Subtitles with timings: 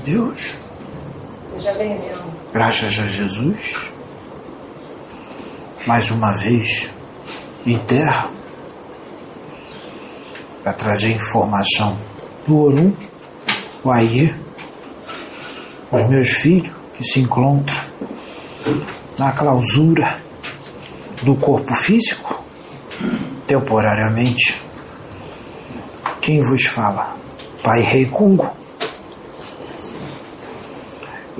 [0.00, 0.56] Deus.
[1.52, 2.22] Seja bem-vindo.
[2.52, 3.92] Graças a Jesus.
[5.86, 6.92] Mais uma vez
[7.66, 8.30] em terra
[10.62, 11.96] para trazer informação
[12.46, 12.92] do Orum,
[13.82, 14.34] o Aie,
[15.90, 17.78] os meus filhos que se encontram
[19.18, 20.20] na clausura
[21.22, 22.42] do corpo físico,
[23.46, 24.60] temporariamente.
[26.20, 27.16] Quem vos fala?
[27.62, 28.50] Pai Rei Kungo.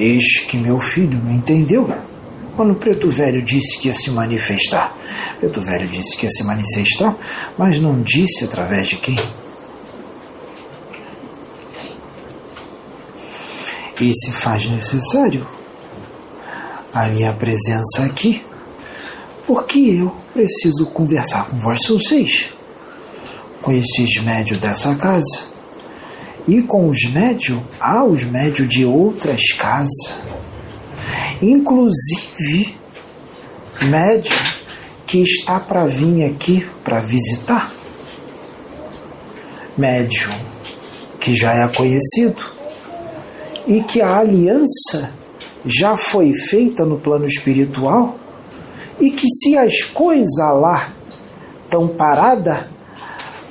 [0.01, 1.87] Eis que meu filho não entendeu
[2.57, 4.97] quando o preto velho disse que ia se manifestar.
[5.37, 7.15] O preto velho disse que ia se manifestar,
[7.59, 9.19] mas não disse através de quem?
[14.01, 15.47] E se faz necessário
[16.95, 18.43] a minha presença aqui,
[19.47, 22.55] porque eu preciso conversar com vocês,
[23.61, 25.50] com esses médios dessa casa
[26.47, 30.21] e com os médios, há os médios de outras casas,
[31.41, 32.77] inclusive
[33.83, 34.37] médio
[35.07, 37.73] que está para vir aqui para visitar,
[39.77, 40.33] médium
[41.19, 42.43] que já é conhecido
[43.67, 45.13] e que a aliança
[45.65, 48.19] já foi feita no plano espiritual
[48.99, 50.93] e que se as coisas lá
[51.65, 52.67] estão paradas,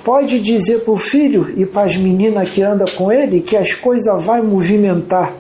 [0.04, 3.74] pode dizer para o filho e para as meninas que anda com ele que as
[3.74, 5.34] coisas vai movimentar.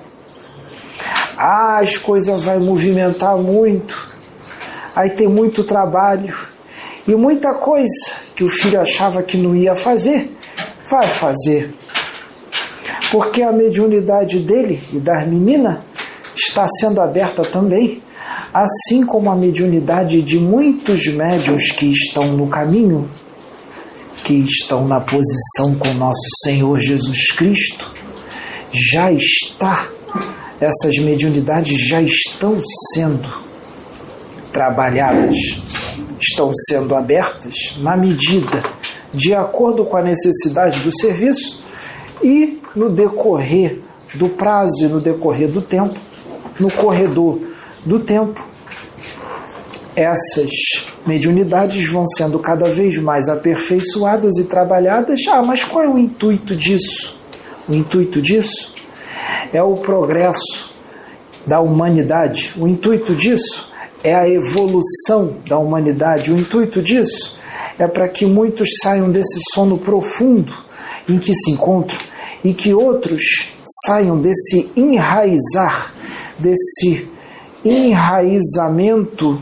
[1.38, 4.08] Ah, as coisas vai movimentar muito.
[4.96, 6.36] Aí tem muito trabalho
[7.08, 10.36] e muita coisa que o filho achava que não ia fazer,
[10.90, 11.74] vai fazer.
[13.12, 15.80] Porque a mediunidade dele e das meninas
[16.36, 18.04] está sendo aberta também,
[18.54, 23.10] assim como a mediunidade de muitos médios que estão no caminho
[24.30, 27.92] que estão na posição com nosso Senhor Jesus Cristo,
[28.72, 29.90] já está,
[30.62, 32.62] essas mediunidades já estão
[32.94, 33.28] sendo
[34.54, 35.36] trabalhadas,
[36.22, 38.62] estão sendo abertas na medida
[39.12, 41.64] de acordo com a necessidade do serviço
[42.22, 43.80] e no decorrer
[44.14, 46.00] do prazo e no decorrer do tempo,
[46.60, 47.40] no corredor
[47.84, 48.40] do tempo,
[50.00, 50.50] essas
[51.06, 55.20] mediunidades vão sendo cada vez mais aperfeiçoadas e trabalhadas.
[55.28, 57.20] Ah, mas qual é o intuito disso?
[57.68, 58.74] O intuito disso
[59.52, 60.74] é o progresso
[61.46, 62.54] da humanidade.
[62.58, 63.72] O intuito disso
[64.04, 66.32] é a evolução da humanidade.
[66.32, 67.38] O intuito disso
[67.78, 70.54] é para que muitos saiam desse sono profundo
[71.08, 72.00] em que se encontram
[72.44, 73.52] e que outros
[73.86, 75.94] saiam desse enraizar,
[76.38, 77.10] desse
[77.66, 79.42] enraizamento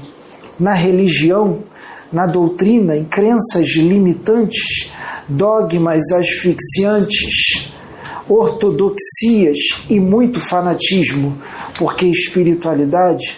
[0.60, 1.64] na religião,
[2.12, 4.92] na doutrina, em crenças limitantes,
[5.28, 7.72] dogmas asfixiantes,
[8.30, 9.58] ortodoxias
[9.90, 11.38] e muito fanatismo,
[11.78, 13.38] porque espiritualidade,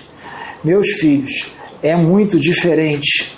[0.64, 1.48] meus filhos,
[1.82, 3.32] é muito diferente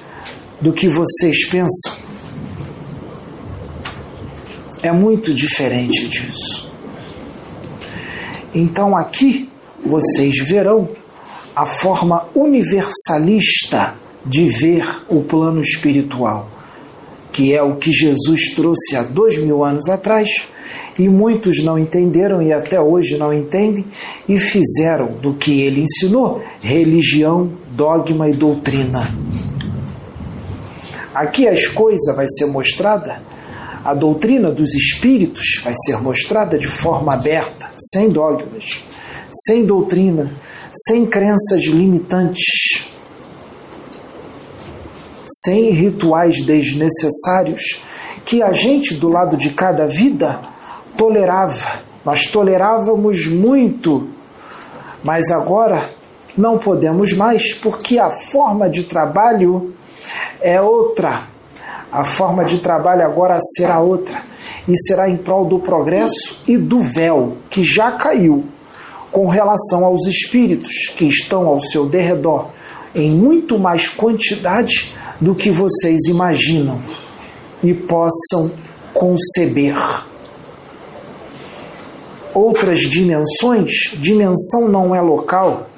[0.59, 1.93] do que vocês pensam.
[4.83, 6.71] É muito diferente disso.
[8.53, 9.49] Então aqui
[9.85, 10.89] vocês verão
[11.55, 13.95] a forma universalista
[14.25, 16.49] de ver o plano espiritual,
[17.31, 20.47] que é o que Jesus trouxe há dois mil anos atrás
[20.97, 23.85] e muitos não entenderam e até hoje não entendem
[24.27, 29.13] e fizeram do que ele ensinou religião, dogma e doutrina.
[31.13, 33.21] Aqui as coisas vai ser mostrada,
[33.83, 38.83] a doutrina dos espíritos vai ser mostrada de forma aberta, sem dogmas,
[39.45, 40.31] sem doutrina,
[40.73, 42.89] sem crenças limitantes,
[45.43, 47.81] sem rituais desnecessários
[48.25, 50.41] que a gente do lado de cada vida
[50.95, 51.81] tolerava.
[52.05, 54.09] Nós tolerávamos muito,
[55.03, 55.89] mas agora
[56.37, 59.73] não podemos mais porque a forma de trabalho
[60.39, 61.23] é outra.
[61.91, 64.23] A forma de trabalho agora será outra
[64.67, 68.45] e será em prol do progresso e do véu que já caiu
[69.11, 72.49] com relação aos espíritos que estão ao seu derredor
[72.95, 76.81] em muito mais quantidade do que vocês imaginam
[77.63, 78.51] e possam
[78.93, 79.77] conceber.
[82.33, 85.69] Outras dimensões, dimensão não é local,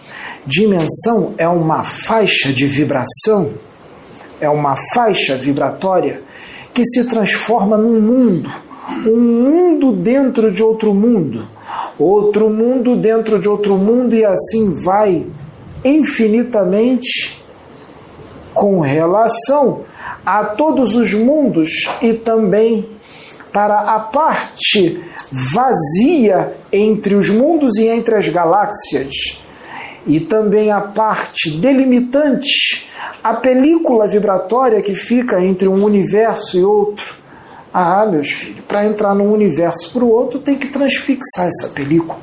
[0.45, 3.55] dimensão é uma faixa de vibração,
[4.39, 6.21] é uma faixa vibratória
[6.73, 8.51] que se transforma num mundo,
[9.05, 11.47] um mundo dentro de outro mundo
[11.97, 15.25] outro mundo dentro de outro mundo e assim vai
[15.83, 17.43] infinitamente
[18.53, 19.81] com relação
[20.25, 22.87] a todos os mundos e também
[23.51, 25.01] para a parte
[25.53, 29.41] vazia entre os mundos e entre as galáxias,
[30.05, 32.89] e também a parte delimitante,
[33.23, 37.22] a película vibratória que fica entre um universo e outro.
[37.73, 42.19] Ah, meus filhos, para entrar num universo para o outro tem que transfixar essa película.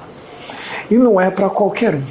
[0.89, 2.03] E não é para qualquer um.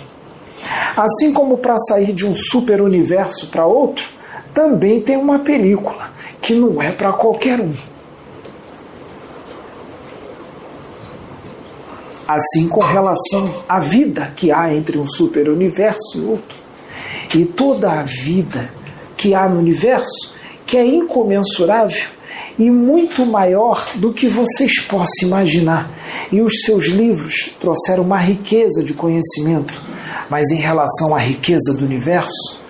[0.97, 4.09] Assim como para sair de um super universo para outro,
[4.53, 7.74] também tem uma película que não é para qualquer um.
[12.27, 16.57] Assim com relação à vida que há entre um super universo e outro.
[17.33, 18.69] E toda a vida
[19.15, 20.35] que há no universo,
[20.65, 22.19] que é incomensurável
[22.59, 25.89] e muito maior do que vocês possam imaginar.
[26.31, 29.73] E os seus livros trouxeram uma riqueza de conhecimento,
[30.29, 32.61] mas em relação à riqueza do universo,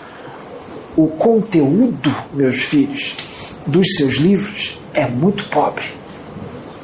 [0.95, 3.15] o conteúdo, meus filhos,
[3.68, 5.86] dos seus livros é muito pobre.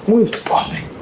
[0.08, 0.96] Muito pobre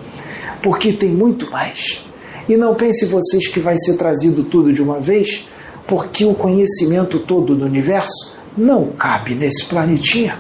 [0.64, 2.04] porque tem muito mais.
[2.48, 5.46] E não pense vocês que vai ser trazido tudo de uma vez,
[5.86, 10.40] porque o conhecimento todo do universo não cabe nesse planetinha.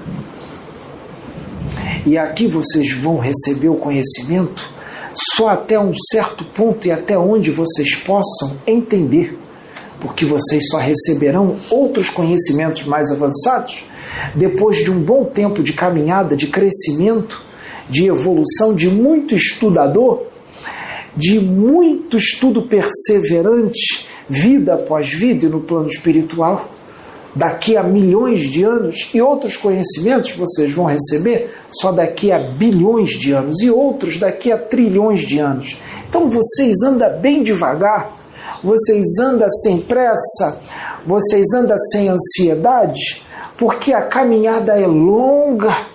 [2.06, 4.74] E aqui vocês vão receber o conhecimento
[5.36, 9.38] só até um certo ponto e até onde vocês possam entender,
[10.02, 13.86] porque vocês só receberão outros conhecimentos mais avançados
[14.36, 17.42] depois de um bom tempo de caminhada, de crescimento
[17.90, 20.24] de evolução, de muito estudador,
[21.16, 26.73] de muito estudo perseverante, vida após vida e no plano espiritual,
[27.36, 33.12] daqui a milhões de anos, e outros conhecimentos vocês vão receber só daqui a bilhões
[33.12, 35.78] de anos, e outros daqui a trilhões de anos.
[36.08, 38.12] Então vocês andam bem devagar,
[38.64, 40.60] vocês andam sem pressa,
[41.06, 43.24] vocês andam sem ansiedade,
[43.58, 45.88] porque a caminhada é longa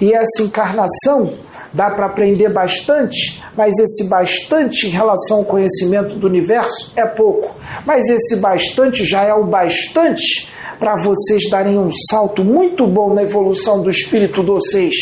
[0.00, 1.34] e essa encarnação
[1.72, 7.54] dá para aprender bastante, mas esse bastante em relação ao conhecimento do universo é pouco.
[7.84, 13.22] Mas esse bastante já é o bastante para vocês darem um salto muito bom na
[13.22, 14.94] evolução do espírito de vocês.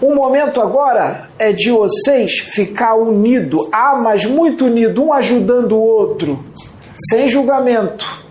[0.00, 5.80] O momento agora é de vocês ficar unido, ah, mas muito unido, um ajudando o
[5.80, 6.44] outro,
[7.08, 8.24] sem julgamento,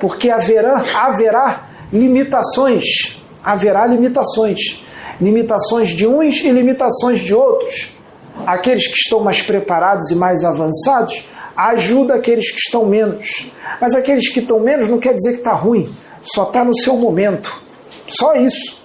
[0.00, 3.22] porque haverá, haverá limitações.
[3.44, 4.84] Haverá limitações.
[5.20, 7.96] Limitações de uns e limitações de outros.
[8.44, 13.50] Aqueles que estão mais preparados e mais avançados ajuda aqueles que estão menos.
[13.80, 15.92] Mas aqueles que estão menos não quer dizer que está ruim,
[16.22, 17.62] só está no seu momento.
[18.06, 18.82] Só isso.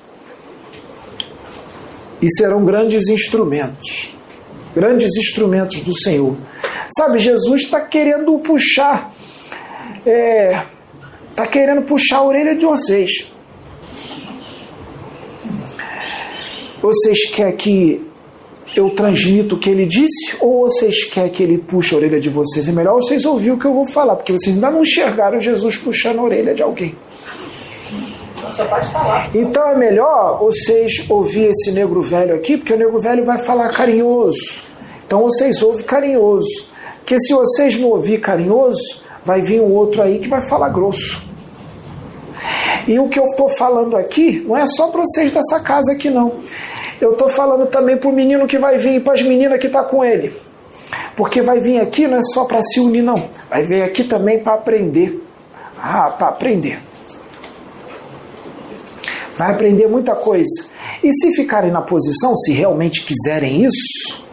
[2.22, 4.16] E serão grandes instrumentos
[4.76, 6.36] grandes instrumentos do Senhor.
[6.96, 9.12] Sabe, Jesus está querendo puxar
[10.06, 10.62] é,
[11.40, 13.32] Está querendo puxar a orelha de vocês.
[16.82, 18.09] Vocês querem que
[18.76, 22.30] eu transmito o que ele disse ou vocês querem que ele puxe a orelha de
[22.30, 22.68] vocês?
[22.68, 25.78] É melhor vocês ouvir o que eu vou falar, porque vocês ainda não enxergaram Jesus
[25.78, 26.96] puxando a orelha de alguém.
[28.52, 29.30] Só pode falar.
[29.36, 33.70] Então é melhor vocês ouvir esse negro velho aqui, porque o negro velho vai falar
[33.70, 34.64] carinhoso.
[35.06, 36.70] Então vocês ouvem carinhoso.
[37.00, 41.28] Porque se vocês não ouvir carinhoso, vai vir um outro aí que vai falar grosso.
[42.88, 46.10] E o que eu estou falando aqui não é só para vocês dessa casa aqui,
[46.10, 46.40] não.
[47.02, 49.68] Eu estou falando também para o menino que vai vir e para as meninas que
[49.68, 50.34] estão tá com ele.
[51.16, 53.30] Porque vai vir aqui não é só para se unir, não.
[53.50, 55.24] Vai vir aqui também para aprender.
[55.78, 56.80] Ah, para aprender.
[59.38, 60.70] Vai aprender muita coisa.
[61.02, 64.28] E se ficarem na posição, se realmente quiserem isso,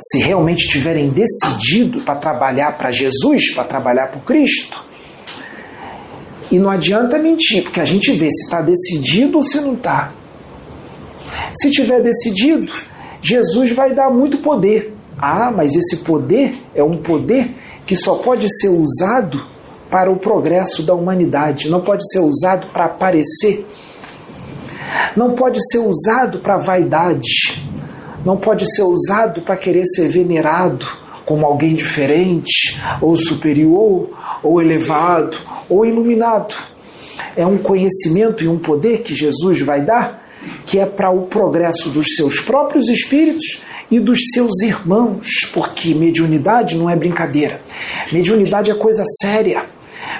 [0.00, 4.84] se realmente tiverem decidido para trabalhar para Jesus, para trabalhar para Cristo,
[6.50, 10.12] e não adianta mentir, porque a gente vê se está decidido ou se não está.
[11.56, 12.72] Se tiver decidido,
[13.22, 14.94] Jesus vai dar muito poder.
[15.18, 17.54] Ah, mas esse poder é um poder
[17.86, 19.40] que só pode ser usado
[19.88, 23.64] para o progresso da humanidade, não pode ser usado para aparecer,
[25.16, 27.64] não pode ser usado para vaidade,
[28.24, 30.84] não pode ser usado para querer ser venerado
[31.24, 34.10] como alguém diferente, ou superior,
[34.42, 35.36] ou elevado,
[35.68, 36.54] ou iluminado.
[37.36, 40.25] É um conhecimento e um poder que Jesus vai dar
[40.64, 46.76] que é para o progresso dos seus próprios espíritos e dos seus irmãos, porque mediunidade
[46.76, 47.60] não é brincadeira.
[48.12, 49.64] Mediunidade é coisa séria.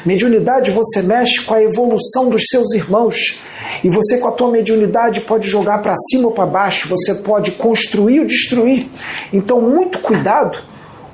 [0.04, 3.40] Mediunidade você mexe com a evolução dos seus irmãos.
[3.82, 7.52] E você com a tua mediunidade pode jogar para cima ou para baixo, você pode
[7.52, 8.86] construir ou destruir.
[9.32, 10.58] Então, muito cuidado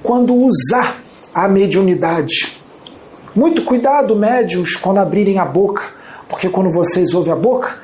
[0.02, 1.02] quando usar
[1.34, 2.60] a mediunidade.
[3.34, 5.84] Muito cuidado, médios, quando abrirem a boca,
[6.28, 7.78] porque quando vocês ouvem a boca,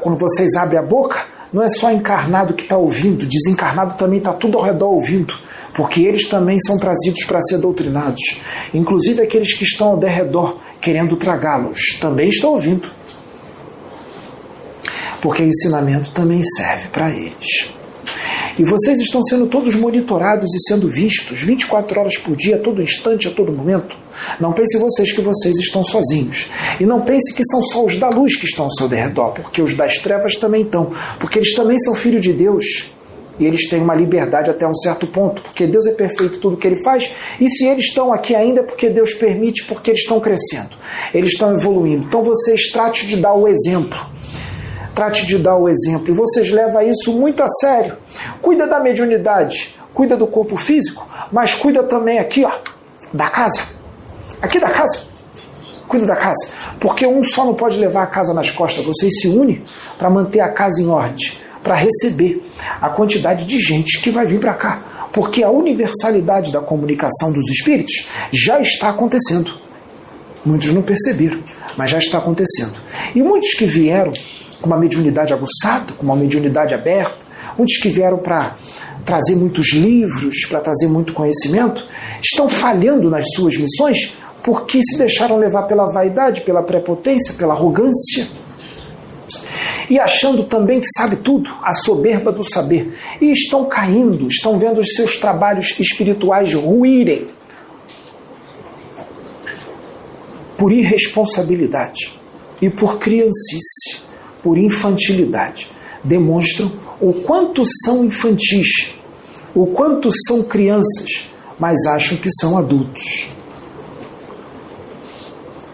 [0.00, 4.32] quando vocês abrem a boca, não é só encarnado que está ouvindo, desencarnado também está
[4.32, 5.34] tudo ao redor ouvindo,
[5.74, 8.40] porque eles também são trazidos para ser doutrinados.
[8.72, 12.90] Inclusive aqueles que estão ao derredor querendo tragá-los também estão ouvindo.
[15.22, 17.74] Porque o ensinamento também serve para eles.
[18.58, 22.82] E vocês estão sendo todos monitorados e sendo vistos 24 horas por dia, a todo
[22.82, 23.96] instante, a todo momento.
[24.38, 26.48] Não pense vocês que vocês estão sozinhos.
[26.78, 29.60] E não pense que são só os da luz que estão ao seu derredor, porque
[29.60, 30.92] os das trevas também estão.
[31.18, 32.92] Porque eles também são filhos de Deus.
[33.38, 36.68] E eles têm uma liberdade até um certo ponto, porque Deus é perfeito tudo que
[36.68, 37.10] ele faz.
[37.40, 40.76] E se eles estão aqui ainda, é porque Deus permite, porque eles estão crescendo,
[41.12, 42.04] eles estão evoluindo.
[42.06, 43.98] Então vocês tratem de dar o exemplo.
[44.94, 46.08] Trate de dar o exemplo.
[46.08, 47.96] E vocês levam isso muito a sério.
[48.40, 52.52] Cuida da mediunidade, cuida do corpo físico, mas cuida também aqui, ó,
[53.12, 53.62] da casa.
[54.40, 55.02] Aqui da casa.
[55.88, 56.48] Cuida da casa.
[56.78, 58.84] Porque um só não pode levar a casa nas costas.
[58.84, 59.64] Vocês se unem
[59.98, 61.32] para manter a casa em ordem,
[61.62, 62.44] para receber
[62.80, 64.82] a quantidade de gente que vai vir para cá.
[65.12, 69.58] Porque a universalidade da comunicação dos espíritos já está acontecendo.
[70.44, 71.38] Muitos não perceberam,
[71.76, 72.74] mas já está acontecendo.
[73.14, 74.12] E muitos que vieram
[74.64, 77.18] com uma mediunidade aguçada, com uma mediunidade aberta,
[77.58, 78.56] muitos que vieram para
[79.04, 81.86] trazer muitos livros, para trazer muito conhecimento,
[82.22, 88.26] estão falhando nas suas missões porque se deixaram levar pela vaidade, pela prepotência, pela arrogância.
[89.90, 92.96] E achando também que sabe tudo, a soberba do saber.
[93.20, 97.26] E estão caindo, estão vendo os seus trabalhos espirituais ruírem
[100.56, 102.18] por irresponsabilidade
[102.62, 104.04] e por criancice
[104.44, 105.70] por infantilidade.
[106.04, 106.70] Demonstram
[107.00, 108.94] o quanto são infantis,
[109.54, 111.24] o quanto são crianças,
[111.58, 113.30] mas acham que são adultos.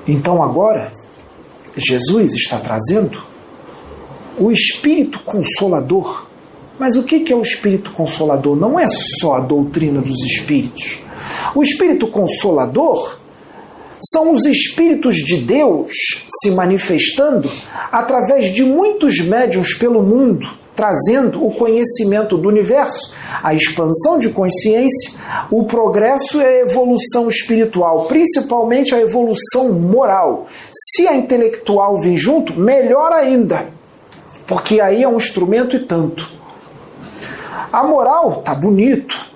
[0.07, 0.93] Então agora,
[1.77, 3.23] Jesus está trazendo
[4.39, 6.29] o Espírito Consolador.
[6.79, 8.57] Mas o que é o Espírito Consolador?
[8.57, 8.87] Não é
[9.21, 11.01] só a doutrina dos Espíritos.
[11.55, 13.20] O Espírito Consolador
[14.03, 15.91] são os espíritos de Deus
[16.41, 17.51] se manifestando
[17.93, 25.13] através de muitos médiums pelo mundo, trazendo o conhecimento do universo, a expansão de consciência,
[25.51, 30.47] o progresso e a evolução espiritual, principalmente a evolução moral.
[30.73, 33.69] Se a intelectual vem junto, melhor ainda,
[34.47, 36.31] porque aí é um instrumento e tanto.
[37.71, 39.31] A moral tá bonito,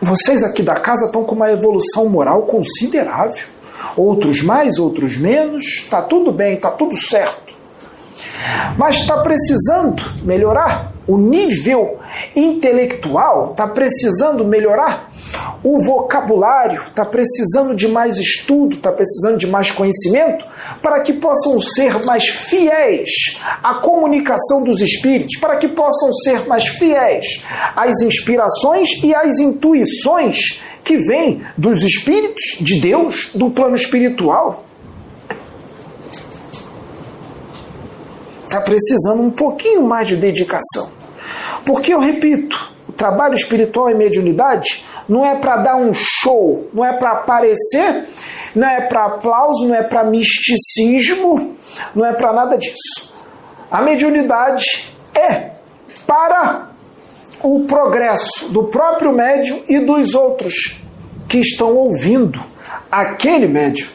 [0.00, 3.51] vocês aqui da casa estão com uma evolução moral considerável.
[3.96, 5.64] Outros mais, outros menos.
[5.78, 7.54] Está tudo bem, está tudo certo.
[8.76, 11.98] Mas está precisando melhorar o nível
[12.34, 15.10] intelectual, está precisando melhorar
[15.62, 20.46] o vocabulário, está precisando de mais estudo, está precisando de mais conhecimento?
[20.80, 23.10] Para que possam ser mais fiéis
[23.62, 30.62] à comunicação dos espíritos, para que possam ser mais fiéis às inspirações e às intuições
[30.84, 34.66] que vêm dos espíritos de Deus, do plano espiritual.
[38.52, 40.90] está precisando um pouquinho mais de dedicação.
[41.64, 46.84] Porque eu repito, o trabalho espiritual e mediunidade não é para dar um show, não
[46.84, 48.04] é para aparecer,
[48.54, 51.56] não é para aplauso, não é para misticismo,
[51.94, 53.14] não é para nada disso.
[53.70, 55.52] A mediunidade é
[56.06, 56.71] para
[57.42, 60.80] o progresso do próprio médium e dos outros
[61.28, 62.40] que estão ouvindo
[62.90, 63.88] aquele médium.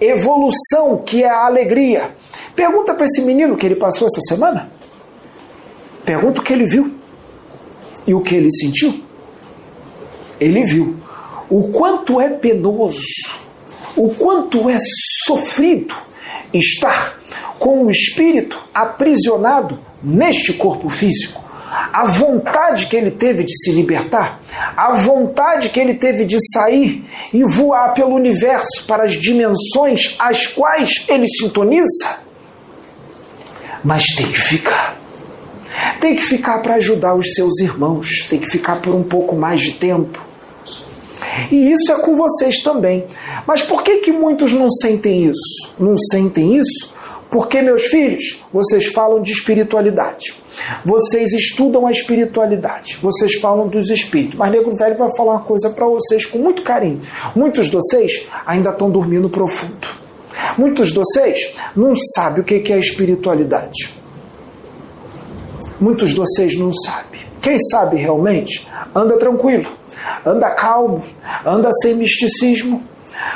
[0.00, 2.10] Evolução, que é a alegria.
[2.54, 4.70] Pergunta para esse menino que ele passou essa semana.
[6.04, 6.94] Pergunta o que ele viu
[8.06, 9.02] e o que ele sentiu.
[10.40, 10.96] Ele viu
[11.50, 12.98] o quanto é penoso,
[13.96, 14.78] o quanto é
[15.24, 15.94] sofrido
[16.52, 17.18] estar
[17.58, 24.40] com o espírito aprisionado neste corpo físico a vontade que ele teve de se libertar,
[24.76, 30.46] a vontade que ele teve de sair e voar pelo universo para as dimensões às
[30.46, 32.20] quais ele sintoniza.
[33.84, 34.96] Mas tem que ficar.
[36.00, 39.60] Tem que ficar para ajudar os seus irmãos, tem que ficar por um pouco mais
[39.60, 40.26] de tempo.
[41.52, 43.04] E isso é com vocês também.
[43.46, 45.74] Mas por que, que muitos não sentem isso?
[45.78, 46.97] Não sentem isso
[47.30, 50.34] porque, meus filhos, vocês falam de espiritualidade.
[50.84, 52.98] Vocês estudam a espiritualidade.
[53.02, 54.38] Vocês falam dos espíritos.
[54.38, 57.00] Mas Negro Velho vai falar uma coisa para vocês com muito carinho.
[57.36, 59.88] Muitos de vocês ainda estão dormindo profundo.
[60.56, 63.92] Muitos de vocês não sabem o que é espiritualidade.
[65.78, 67.20] Muitos de vocês não sabem.
[67.42, 69.68] Quem sabe realmente, anda tranquilo,
[70.26, 71.04] anda calmo,
[71.46, 72.82] anda sem misticismo,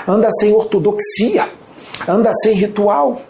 [0.09, 1.47] anda sem ortodoxia,
[2.09, 3.23] anda sem ritual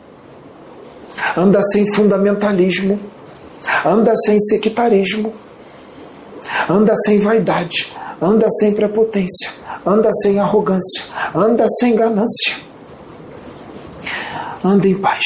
[1.37, 2.99] anda sem fundamentalismo,
[3.85, 5.35] anda sem sectarismo,
[6.69, 9.51] anda sem vaidade, anda sem prepotência,
[9.85, 12.57] anda sem arrogância, anda sem ganância.
[14.65, 15.25] Anda em paz.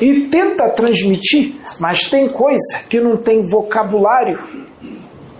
[0.00, 4.38] E tenta transmitir, mas tem coisa que não tem vocabulário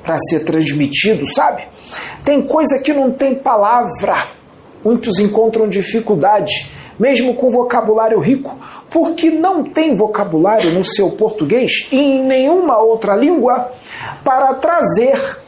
[0.03, 1.63] para ser transmitido, sabe?
[2.25, 4.27] Tem coisa que não tem palavra.
[4.85, 8.59] Muitos encontram dificuldade, mesmo com vocabulário rico,
[8.91, 13.73] porque não tem vocabulário no seu português e em nenhuma outra língua
[14.25, 15.39] para trazer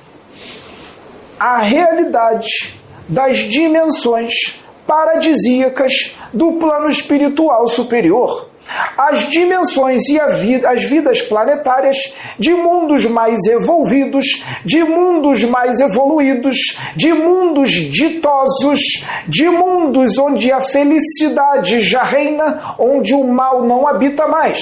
[1.38, 8.51] a realidade das dimensões paradisíacas do plano espiritual superior
[8.96, 11.96] as dimensões e vida, as vidas planetárias
[12.38, 16.56] de mundos mais evolvidos, de mundos mais evoluídos,
[16.94, 18.80] de mundos ditosos,
[19.26, 24.60] de mundos onde a felicidade já reina, onde o mal não habita mais.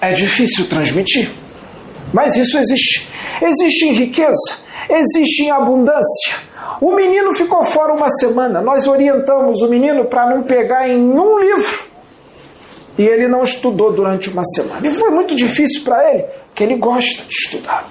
[0.00, 1.30] É difícil transmitir,
[2.12, 3.08] mas isso existe.
[3.40, 6.34] Existe em riqueza, existe em abundância.
[6.80, 8.60] O menino ficou fora uma semana.
[8.60, 11.91] Nós orientamos o menino para não pegar em um livro
[12.98, 14.86] e ele não estudou durante uma semana.
[14.86, 17.88] E foi muito difícil para ele, porque ele gosta de estudar.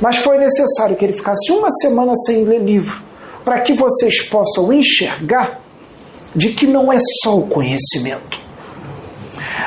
[0.00, 3.02] Mas foi necessário que ele ficasse uma semana sem ler livro,
[3.44, 5.60] para que vocês possam enxergar
[6.34, 8.38] de que não é só o conhecimento,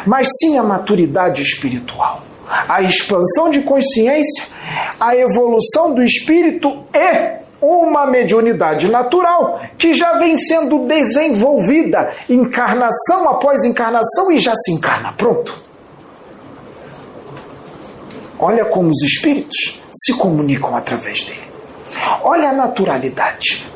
[0.05, 4.45] mas sim a maturidade espiritual, a expansão de consciência,
[4.99, 13.63] a evolução do espírito e uma mediunidade natural que já vem sendo desenvolvida encarnação após
[13.63, 15.13] encarnação e já se encarna.
[15.13, 15.61] Pronto.
[18.37, 21.49] Olha como os espíritos se comunicam através dele.
[22.23, 23.67] Olha a naturalidade.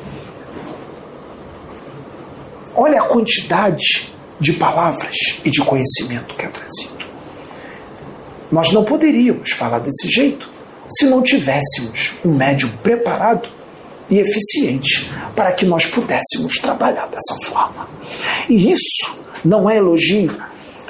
[2.74, 7.06] Olha a quantidade de palavras e de conhecimento que é trazido.
[8.50, 10.48] Nós não poderíamos falar desse jeito
[10.88, 13.48] se não tivéssemos um médium preparado
[14.10, 17.88] e eficiente para que nós pudéssemos trabalhar dessa forma.
[18.48, 20.36] E isso não é elogio,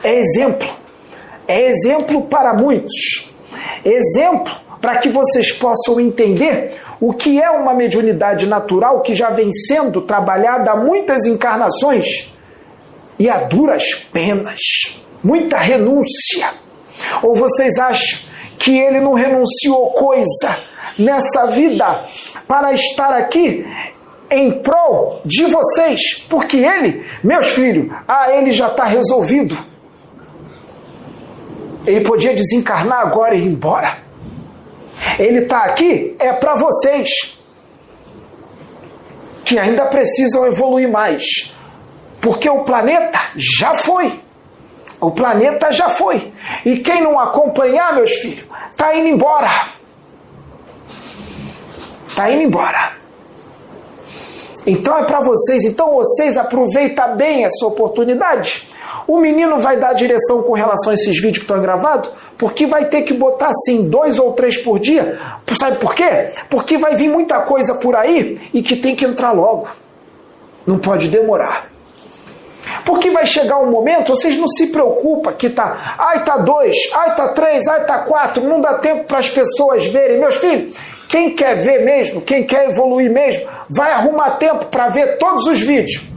[0.02, 0.68] é exemplo.
[1.46, 3.32] É exemplo para muitos.
[3.84, 9.50] Exemplo para que vocês possam entender o que é uma mediunidade natural que já vem
[9.50, 12.34] sendo trabalhada há muitas encarnações
[13.18, 14.58] e a duras penas,
[15.22, 16.50] muita renúncia.
[17.22, 18.20] Ou vocês acham
[18.58, 20.56] que ele não renunciou coisa
[20.98, 22.04] nessa vida
[22.46, 23.66] para estar aqui
[24.30, 29.56] em prol de vocês, porque ele, meus filhos, ah, ele já está resolvido.
[31.86, 33.98] Ele podia desencarnar agora e ir embora.
[35.18, 37.38] Ele está aqui é para vocês
[39.44, 41.22] que ainda precisam evoluir mais,
[42.20, 44.20] porque o planeta já foi.
[45.00, 46.32] O planeta já foi.
[46.64, 49.50] E quem não acompanhar, meus filhos, está indo embora.
[52.14, 52.92] Está indo embora.
[54.64, 55.64] Então é para vocês.
[55.64, 58.68] Então vocês aproveitem bem essa oportunidade.
[59.04, 62.84] O menino vai dar direção com relação a esses vídeos que estão gravados, porque vai
[62.84, 65.20] ter que botar assim dois ou três por dia.
[65.58, 66.28] Sabe por quê?
[66.48, 69.66] Porque vai vir muita coisa por aí e que tem que entrar logo.
[70.64, 71.73] Não pode demorar.
[72.84, 77.14] Porque vai chegar um momento, vocês não se preocupam que tá, ai tá dois, ai
[77.14, 80.20] tá três, ai tá quatro, não dá tempo para as pessoas verem.
[80.20, 80.76] Meus filhos,
[81.08, 85.60] quem quer ver mesmo, quem quer evoluir mesmo, vai arrumar tempo para ver todos os
[85.60, 86.12] vídeos.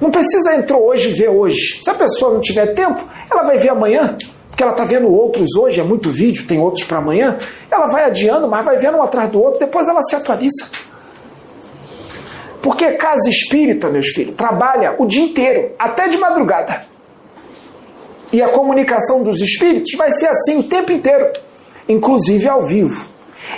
[0.00, 1.80] Não precisa entrar hoje e ver hoje.
[1.80, 4.16] Se a pessoa não tiver tempo, ela vai ver amanhã,
[4.48, 7.38] porque ela está vendo outros hoje, é muito vídeo, tem outros para amanhã.
[7.70, 10.66] Ela vai adiando, mas vai vendo um atrás do outro, depois ela se atualiza.
[12.62, 16.84] Porque casa espírita, meus filhos, trabalha o dia inteiro, até de madrugada.
[18.32, 21.26] E a comunicação dos espíritos vai ser assim o tempo inteiro,
[21.88, 23.04] inclusive ao vivo.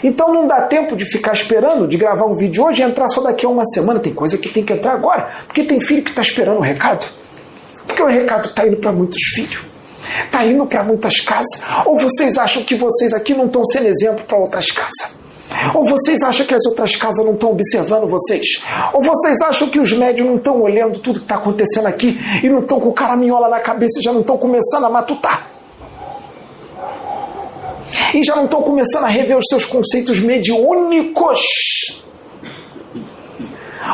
[0.02, 3.20] Então não dá tempo de ficar esperando, de gravar um vídeo hoje e entrar só
[3.20, 4.00] daqui a uma semana.
[4.00, 7.06] Tem coisa que tem que entrar agora, porque tem filho que está esperando o recado.
[7.86, 9.62] Porque o recado está indo para muitos filhos.
[10.24, 11.62] Está indo para muitas casas.
[11.84, 15.23] Ou vocês acham que vocês aqui não estão sendo exemplo para outras casas?
[15.74, 18.62] Ou vocês acham que as outras casas não estão observando vocês?
[18.92, 22.48] Ou vocês acham que os médios não estão olhando tudo que está acontecendo aqui e
[22.48, 25.48] não estão com caraminhola na cabeça e já não estão começando a matutar?
[28.12, 31.40] E já não estão começando a rever os seus conceitos mediúnicos?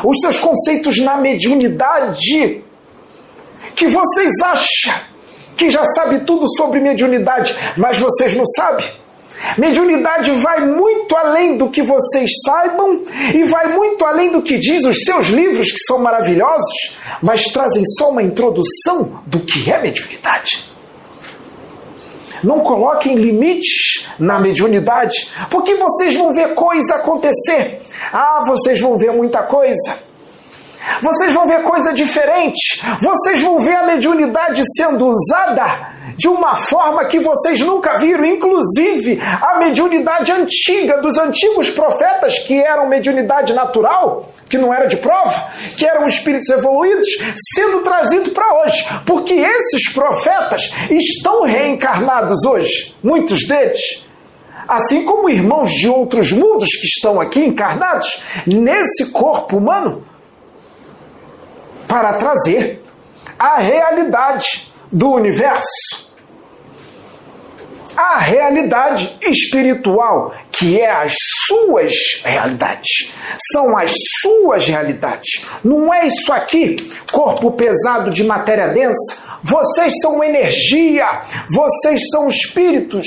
[0.03, 2.63] Os seus conceitos na mediunidade?
[3.75, 4.93] Que vocês acham
[5.55, 9.00] que já sabe tudo sobre mediunidade, mas vocês não sabem?
[9.57, 13.01] Mediunidade vai muito além do que vocês saibam
[13.33, 17.83] e vai muito além do que diz os seus livros, que são maravilhosos, mas trazem
[17.97, 20.69] só uma introdução do que é mediunidade.
[22.43, 27.79] Não coloquem limites na mediunidade, porque vocês vão ver coisa acontecer.
[28.11, 30.10] Ah, vocês vão ver muita coisa.
[31.01, 32.81] Vocês vão ver coisa diferente.
[33.01, 39.19] Vocês vão ver a mediunidade sendo usada de uma forma que vocês nunca viram, inclusive
[39.19, 45.51] a mediunidade antiga dos antigos profetas, que eram mediunidade natural, que não era de prova,
[45.77, 47.07] que eram espíritos evoluídos,
[47.55, 54.05] sendo trazido para hoje, porque esses profetas estão reencarnados hoje, muitos deles.
[54.67, 60.03] Assim como irmãos de outros mundos que estão aqui encarnados nesse corpo humano,
[61.91, 62.81] para trazer
[63.37, 66.09] a realidade do universo.
[67.97, 71.13] A realidade espiritual, que é as
[71.45, 71.91] suas
[72.23, 73.13] realidades.
[73.51, 75.45] São as suas realidades.
[75.61, 76.77] Não é isso aqui,
[77.11, 79.39] corpo pesado de matéria densa.
[79.43, 81.23] Vocês são energia,
[81.53, 83.05] vocês são espíritos.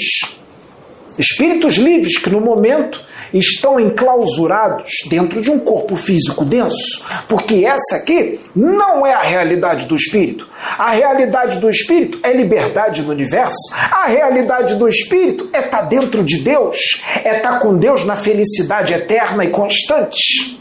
[1.19, 3.03] Espíritos livres que no momento
[3.39, 9.87] estão enclausurados dentro de um corpo físico denso, porque essa aqui não é a realidade
[9.87, 10.49] do espírito.
[10.79, 13.75] A realidade do espírito é liberdade no universo.
[13.91, 16.77] A realidade do espírito é estar tá dentro de Deus,
[17.25, 20.61] é estar tá com Deus na felicidade eterna e constante.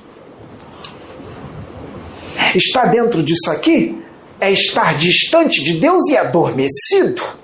[2.55, 4.03] Estar dentro disso aqui
[4.39, 7.42] é estar distante de Deus e adormecido.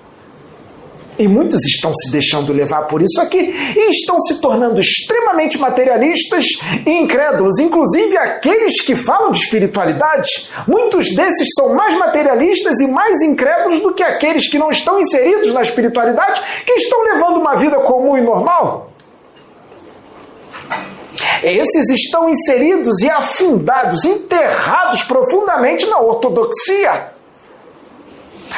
[1.20, 6.46] E muitos estão se deixando levar por isso aqui e estão se tornando extremamente materialistas
[6.86, 10.48] e incrédulos, inclusive aqueles que falam de espiritualidade.
[10.66, 15.52] Muitos desses são mais materialistas e mais incrédulos do que aqueles que não estão inseridos
[15.52, 18.90] na espiritualidade, que estão levando uma vida comum e normal.
[21.42, 27.19] Esses estão inseridos e afundados, enterrados profundamente na ortodoxia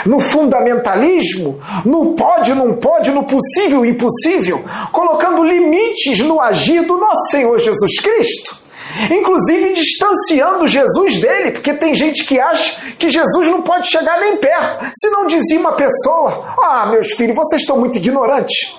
[0.06, 7.30] no fundamentalismo, no pode, não pode, no possível, impossível, colocando limites no agir do nosso
[7.30, 8.62] Senhor Jesus Cristo.
[9.10, 14.36] Inclusive distanciando Jesus dele, porque tem gente que acha que Jesus não pode chegar nem
[14.36, 18.78] perto, se não dizia uma pessoa: Ah, meus filhos, vocês estão muito ignorantes.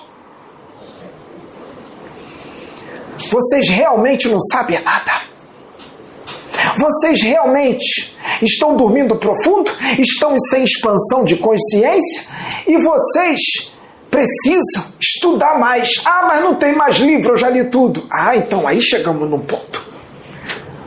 [3.30, 5.33] Vocês realmente não sabem nada.
[6.78, 9.70] Vocês realmente estão dormindo profundo?
[9.98, 12.28] Estão sem expansão de consciência?
[12.66, 13.40] E vocês
[14.10, 15.88] precisam estudar mais.
[16.04, 18.06] Ah, mas não tem mais livro, eu já li tudo.
[18.10, 19.82] Ah, então aí chegamos num ponto.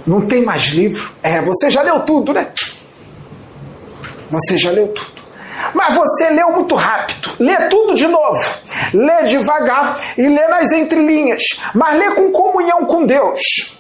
[0.05, 1.11] Não tem mais livro.
[1.21, 2.47] É, você já leu tudo, né?
[4.31, 5.17] Você já leu tudo.
[5.73, 7.31] Mas você leu muito rápido.
[7.39, 8.39] Lê tudo de novo.
[8.93, 11.41] Lê devagar e lê nas entrelinhas.
[11.73, 13.76] Mas lê com comunhão com Deus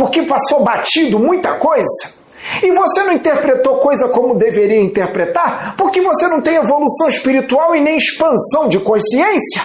[0.00, 2.20] porque passou batido muita coisa.
[2.62, 7.80] E você não interpretou coisa como deveria interpretar, porque você não tem evolução espiritual e
[7.80, 9.62] nem expansão de consciência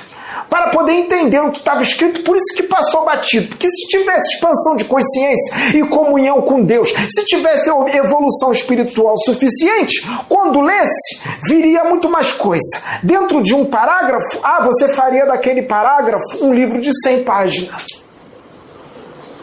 [0.50, 3.48] para poder entender o que estava escrito, por isso que passou batido.
[3.48, 10.06] Porque se tivesse expansão de consciência e comunhão com Deus, se tivesse evolução espiritual suficiente,
[10.28, 12.78] quando lesse, viria muito mais coisa.
[13.02, 18.05] Dentro de um parágrafo, ah, você faria daquele parágrafo um livro de 100 páginas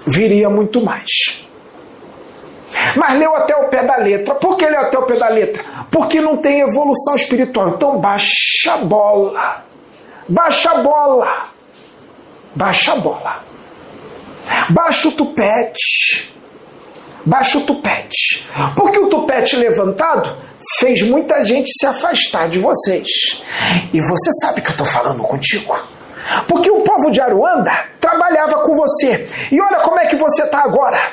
[0.06, 1.42] viria muito mais.
[2.96, 4.34] Mas leu até o pé da letra.
[4.34, 5.64] Por que leu até o pé da letra?
[5.90, 7.70] Porque não tem evolução espiritual.
[7.70, 9.64] Então baixa a bola.
[10.28, 11.48] Baixa a bola.
[12.54, 13.40] Baixa a bola.
[14.70, 16.32] Baixa o tupete.
[17.24, 18.48] Baixa o tupete.
[18.74, 20.36] Porque o tupete levantado
[20.78, 23.42] fez muita gente se afastar de vocês.
[23.92, 25.76] E você sabe que eu estou falando contigo.
[26.46, 29.26] Porque o povo de Aruanda trabalhava com você.
[29.50, 31.12] E olha como é que você está agora.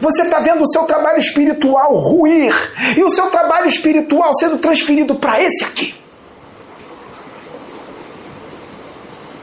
[0.00, 2.54] Você está vendo o seu trabalho espiritual ruir
[2.96, 5.94] e o seu trabalho espiritual sendo transferido para esse aqui.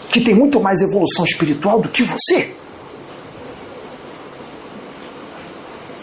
[0.09, 2.53] Que tem muito mais evolução espiritual do que você.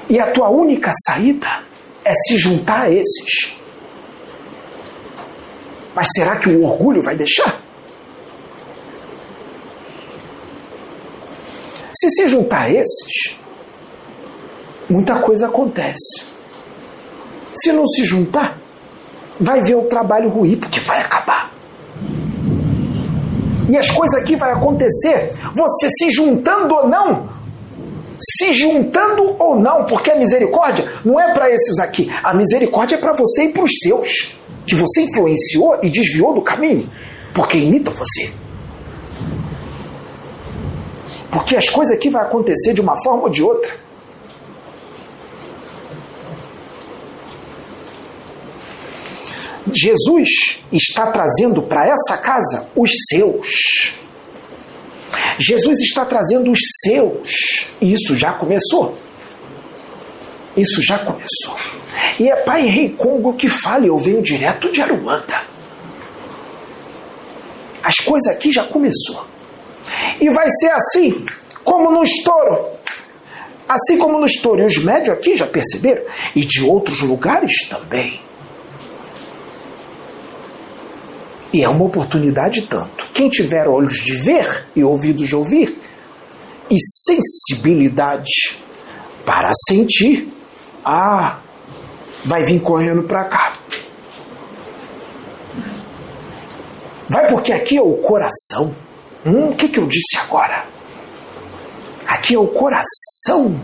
[0.09, 1.63] E a tua única saída
[2.05, 3.55] é se juntar a esses.
[5.95, 7.68] Mas será que o orgulho vai deixar?
[11.99, 13.37] Se se juntar esses,
[14.89, 16.23] muita coisa acontece.
[17.57, 18.57] Se não se juntar,
[19.41, 21.53] vai ver o trabalho ruim, porque vai acabar.
[23.69, 27.29] E as coisas aqui vai acontecer, você se juntando ou não,
[28.21, 32.99] se juntando ou não, porque a misericórdia não é para esses aqui, a misericórdia é
[33.01, 36.89] para você e para os seus, que você influenciou e desviou do caminho,
[37.35, 38.33] porque imitam você.
[41.31, 43.89] Porque as coisas aqui vão acontecer de uma forma ou de outra.
[49.73, 50.29] Jesus
[50.73, 53.95] está trazendo para essa casa os seus.
[55.39, 57.69] Jesus está trazendo os seus.
[57.81, 58.97] E isso já começou.
[60.57, 61.57] Isso já começou.
[62.19, 65.47] E é Pai Rei Congo que fala, eu venho direto de Aruanda.
[67.83, 69.28] As coisas aqui já começou.
[70.21, 71.25] E vai ser assim,
[71.65, 72.71] como no estouro.
[73.69, 74.63] Assim como no estouro.
[74.63, 76.03] E os médios aqui já perceberam.
[76.35, 78.21] E de outros lugares também.
[81.53, 83.07] E é uma oportunidade tanto.
[83.13, 85.81] Quem tiver olhos de ver e ouvidos de ouvir,
[86.71, 88.59] e sensibilidade
[89.25, 90.33] para sentir,
[90.85, 91.39] ah,
[92.25, 93.53] vai vir correndo para cá.
[97.09, 98.75] Vai porque aqui é o coração.
[99.27, 100.67] Hum, o que, que eu disse agora?
[102.07, 103.61] Aqui é o coração.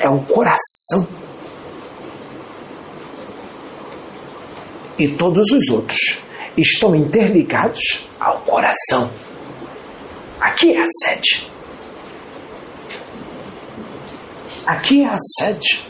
[0.00, 1.22] É o coração.
[5.02, 6.20] e todos os outros
[6.56, 9.12] estão interligados ao coração.
[10.40, 11.50] Aqui é a sede.
[14.66, 15.84] Aqui é a sede.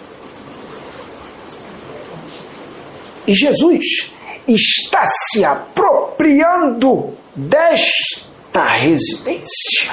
[3.26, 4.12] E Jesus
[4.48, 9.92] está se apropriando desta residência.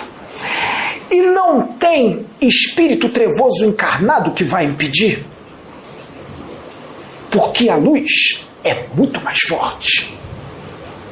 [1.09, 5.25] E não tem espírito trevoso encarnado que vai impedir.
[7.31, 10.13] Porque a luz é muito mais forte.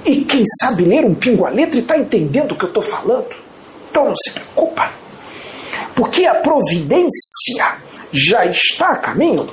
[0.05, 2.83] E quem sabe ler um pingo a letra e está entendendo o que eu estou
[2.83, 3.35] falando,
[3.89, 4.91] então não se preocupa.
[5.95, 7.75] Porque a providência
[8.11, 9.47] já está a caminho.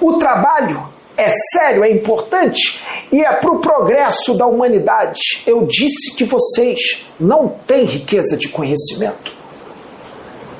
[0.00, 5.42] O trabalho é sério, é importante e é para o progresso da humanidade.
[5.46, 9.34] Eu disse que vocês não têm riqueza de conhecimento.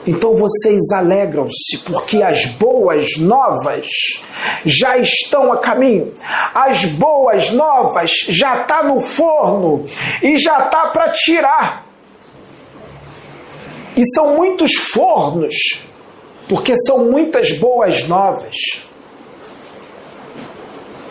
[0.06, 3.86] Então vocês alegram-se, porque as boas novas
[4.64, 6.14] já estão a caminho.
[6.54, 9.84] As boas novas já está no forno
[10.22, 11.86] e já está para tirar.
[13.96, 15.54] E são muitos fornos,
[16.48, 18.54] porque são muitas boas novas.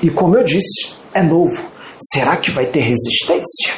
[0.01, 1.71] E como eu disse, é novo.
[2.11, 3.73] Será que vai ter resistência?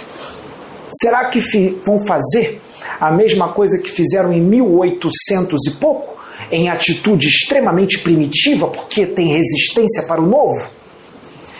[0.91, 1.39] Será que
[1.85, 2.61] vão fazer
[2.99, 6.17] a mesma coisa que fizeram em 1800 e pouco,
[6.51, 10.69] em atitude extremamente primitiva, porque tem resistência para o novo,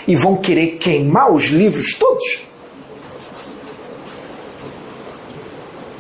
[0.08, 2.48] e vão querer queimar os livros todos?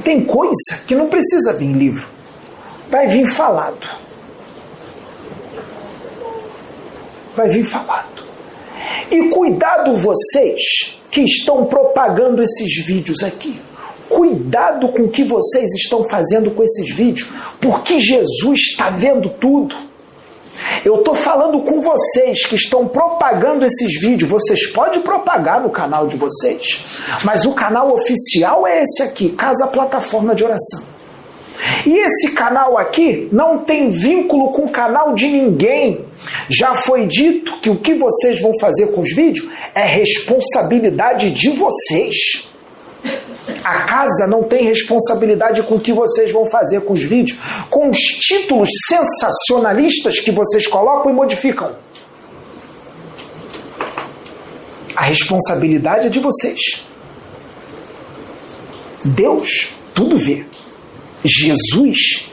[0.03, 2.07] Tem coisa que não precisa vir livro,
[2.89, 3.87] vai vir falado.
[7.35, 8.16] Vai vir falado.
[9.11, 13.59] E cuidado vocês que estão propagando esses vídeos aqui.
[14.09, 19.75] Cuidado com o que vocês estão fazendo com esses vídeos, porque Jesus está vendo tudo.
[20.83, 24.29] Eu estou falando com vocês que estão propagando esses vídeos.
[24.29, 26.83] Vocês podem propagar no canal de vocês,
[27.23, 30.83] mas o canal oficial é esse aqui, Casa Plataforma de Oração.
[31.85, 36.05] E esse canal aqui não tem vínculo com o canal de ninguém.
[36.49, 41.49] Já foi dito que o que vocês vão fazer com os vídeos é responsabilidade de
[41.49, 42.49] vocês.
[43.63, 47.37] A casa não tem responsabilidade com o que vocês vão fazer com os vídeos,
[47.69, 51.75] com os títulos sensacionalistas que vocês colocam e modificam.
[54.95, 56.59] A responsabilidade é de vocês.
[59.05, 60.45] Deus tudo vê.
[61.23, 62.27] Jesus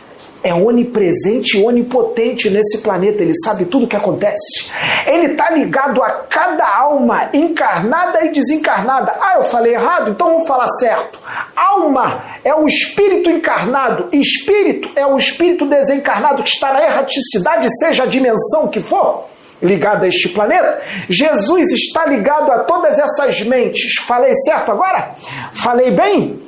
[0.45, 4.71] é onipresente e onipotente nesse planeta, ele sabe tudo o que acontece.
[5.07, 9.13] Ele está ligado a cada alma encarnada e desencarnada.
[9.19, 10.11] Ah, eu falei errado?
[10.11, 11.19] Então vamos falar certo.
[11.57, 18.03] Alma é o espírito encarnado, espírito é o espírito desencarnado que está na erraticidade, seja
[18.03, 19.25] a dimensão que for
[19.63, 23.95] ligado a este planeta, Jesus está ligado a todas essas mentes.
[24.07, 25.15] Falei certo agora?
[25.55, 26.39] Falei bem?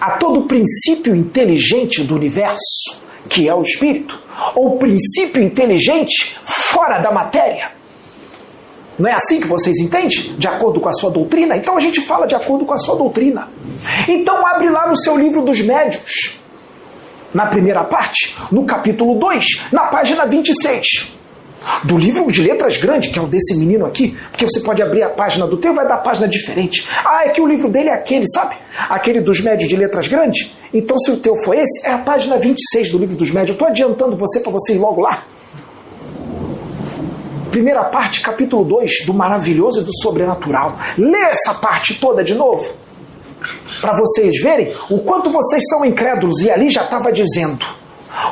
[0.00, 4.20] A todo princípio inteligente do universo, que é o espírito,
[4.54, 7.72] ou princípio inteligente fora da matéria.
[8.98, 10.34] Não é assim que vocês entendem?
[10.36, 11.56] De acordo com a sua doutrina?
[11.56, 13.48] Então a gente fala de acordo com a sua doutrina.
[14.08, 16.38] Então abre lá no seu livro dos médios,
[17.32, 21.17] na primeira parte, no capítulo 2, na página 26
[21.84, 25.02] do livro de letras grande, que é o desse menino aqui, porque você pode abrir
[25.02, 26.86] a página do teu, vai dar página diferente.
[27.04, 28.56] Ah, é que o livro dele é aquele, sabe?
[28.88, 30.54] Aquele dos médios de letras grandes.
[30.72, 33.50] Então, se o teu for esse, é a página 26 do livro dos médios.
[33.50, 35.24] Eu estou adiantando você para você ir logo lá.
[37.50, 40.78] primeira parte, capítulo 2, do maravilhoso e do sobrenatural.
[40.96, 42.72] Lê essa parte toda de novo.
[43.80, 47.64] Para vocês verem o quanto vocês são incrédulos, e ali já estava dizendo.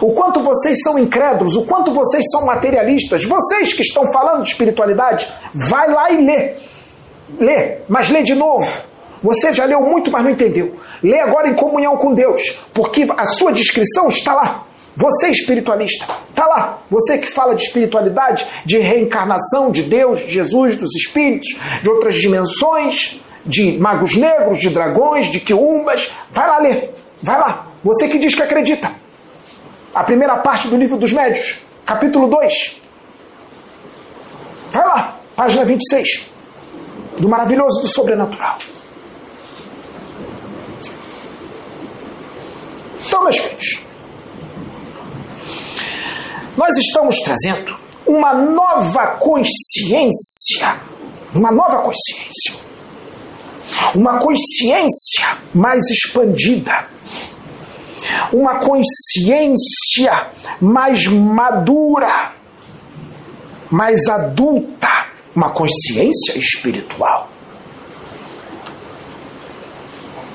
[0.01, 3.25] O quanto vocês são incrédulos, o quanto vocês são materialistas.
[3.25, 6.55] Vocês que estão falando de espiritualidade, vai lá e lê.
[7.39, 8.67] Lê, mas lê de novo.
[9.23, 10.77] Você já leu muito, mas não entendeu.
[11.03, 14.67] Lê agora em comunhão com Deus, porque a sua descrição está lá.
[14.97, 16.79] Você espiritualista, está lá.
[16.91, 22.15] Você que fala de espiritualidade, de reencarnação de Deus, de Jesus, dos espíritos, de outras
[22.15, 26.11] dimensões, de magos negros, de dragões, de quiumbas.
[26.33, 26.95] Vai lá ler.
[27.23, 27.67] Vai lá.
[27.85, 28.91] Você que diz que acredita.
[29.97, 31.57] A primeira parte do livro dos médios,
[31.87, 32.83] capítulo 2.
[34.71, 36.31] Vai lá, página 26.
[37.19, 38.59] Do maravilhoso do sobrenatural.
[43.07, 43.87] Então, meus filhos,
[46.59, 47.75] nós estamos trazendo
[48.07, 50.79] uma nova consciência,
[51.35, 52.55] uma nova consciência,
[53.95, 56.87] uma consciência mais expandida,
[58.33, 60.29] uma consciência
[60.61, 62.33] mais madura,
[63.71, 67.31] mais adulta, uma consciência espiritual.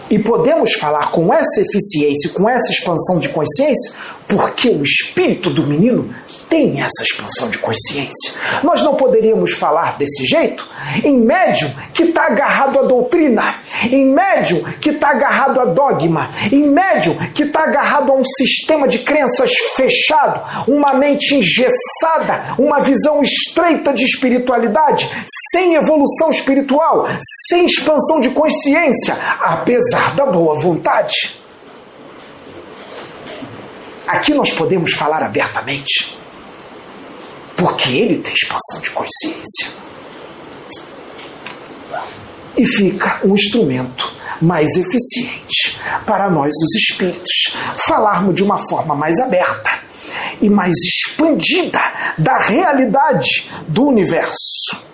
[0.10, 3.94] E podemos falar com essa eficiência, com essa expansão de consciência,
[4.28, 6.14] porque o espírito do menino
[6.52, 8.34] tem essa expansão de consciência.
[8.62, 10.68] Nós não poderíamos falar desse jeito
[11.02, 16.68] em médium que está agarrado à doutrina, em médium que está agarrado a dogma, em
[16.68, 23.22] médium que está agarrado a um sistema de crenças fechado, uma mente engessada, uma visão
[23.22, 25.10] estreita de espiritualidade,
[25.54, 27.08] sem evolução espiritual,
[27.48, 31.40] sem expansão de consciência, apesar da boa vontade.
[34.06, 36.20] Aqui nós podemos falar abertamente
[37.62, 39.70] porque ele tem expansão de consciência.
[42.58, 49.20] E fica um instrumento mais eficiente para nós, os espíritos, falarmos de uma forma mais
[49.20, 49.80] aberta
[50.42, 51.80] e mais expandida
[52.18, 54.90] da realidade do universo.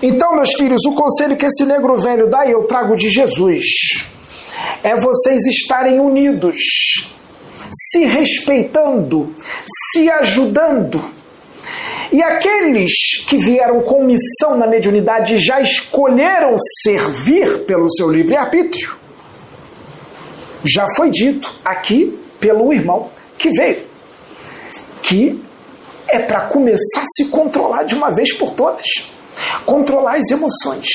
[0.00, 3.64] Então, meus filhos, o conselho que esse negro velho dá, eu trago de Jesus,
[4.84, 7.15] é vocês estarem unidos
[7.90, 9.34] se respeitando,
[9.92, 11.00] se ajudando.
[12.12, 12.92] E aqueles
[13.26, 18.96] que vieram com missão na mediunidade já escolheram servir pelo seu livre-arbítrio.
[20.64, 23.84] Já foi dito aqui pelo irmão que veio,
[25.02, 25.40] que
[26.08, 28.86] é para começar a se controlar de uma vez por todas
[29.64, 30.86] controlar as emoções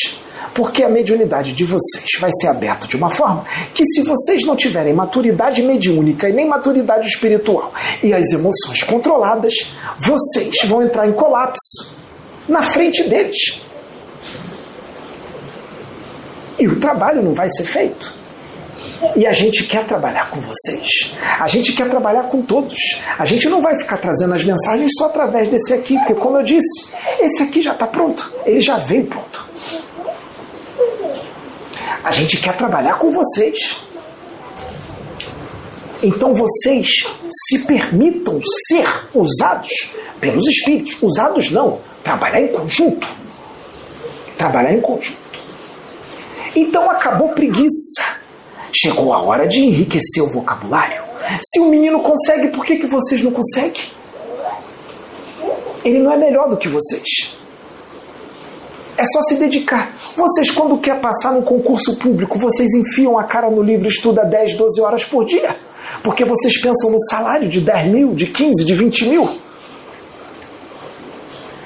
[0.54, 4.56] porque a mediunidade de vocês vai ser aberta de uma forma que, se vocês não
[4.56, 9.54] tiverem maturidade mediúnica e nem maturidade espiritual e as emoções controladas,
[10.00, 11.96] vocês vão entrar em colapso
[12.48, 13.62] na frente deles.
[16.60, 18.22] E o trabalho não vai ser feito.
[19.16, 21.16] E a gente quer trabalhar com vocês.
[21.40, 22.78] A gente quer trabalhar com todos.
[23.18, 26.44] A gente não vai ficar trazendo as mensagens só através desse aqui, porque, como eu
[26.44, 28.32] disse, esse aqui já está pronto.
[28.46, 29.50] Ele já veio pronto.
[32.04, 33.78] A gente quer trabalhar com vocês.
[36.02, 36.88] Então vocês
[37.30, 39.70] se permitam ser usados
[40.20, 40.98] pelos espíritos.
[41.02, 43.08] Usados não, trabalhar em conjunto.
[44.38, 45.22] Trabalhar em conjunto.
[46.56, 48.04] Então acabou preguiça.
[48.74, 51.04] Chegou a hora de enriquecer o vocabulário.
[51.42, 53.84] Se o menino consegue, por que, que vocês não conseguem?
[55.86, 57.41] Ele não é melhor do que vocês.
[59.02, 59.92] É só se dedicar.
[60.16, 64.30] Vocês, quando quer passar num concurso público, vocês enfiam a cara no livro e estudam
[64.30, 65.56] 10, 12 horas por dia.
[66.04, 69.28] Porque vocês pensam no salário de 10 mil, de 15, de 20 mil.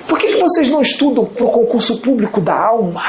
[0.08, 3.04] Por que, que vocês não estudam para o concurso público da alma?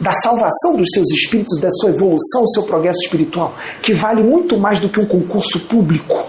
[0.00, 4.58] Da salvação dos seus espíritos, da sua evolução, do seu progresso espiritual, que vale muito
[4.58, 6.26] mais do que um concurso público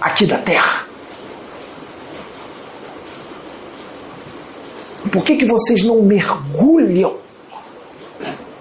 [0.00, 0.93] aqui da Terra.
[5.14, 7.16] Por que, que vocês não mergulham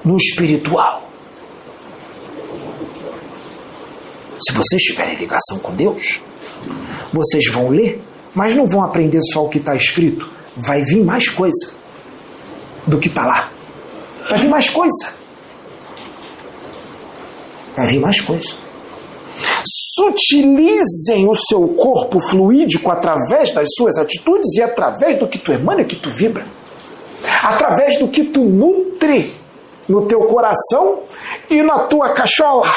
[0.06, 1.10] no espiritual?
[4.40, 6.22] Se vocês tiverem ligação com Deus,
[7.12, 8.00] vocês vão ler,
[8.36, 10.30] mas não vão aprender só o que está escrito.
[10.56, 11.74] Vai vir mais coisa
[12.86, 13.50] do que está lá.
[14.30, 15.12] Vai vir mais coisa.
[17.76, 18.63] Vai vir mais coisa
[19.96, 25.84] sutilizem o seu corpo fluídico através das suas atitudes e através do que tu emana
[25.84, 26.46] que tu vibra.
[27.44, 29.34] Através do que tu nutre
[29.88, 31.04] no teu coração
[31.50, 32.72] e na tua cachola.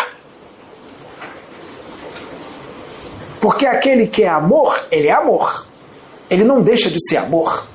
[3.40, 5.66] Porque aquele que é amor, ele é amor.
[6.28, 7.66] Ele não deixa de ser amor.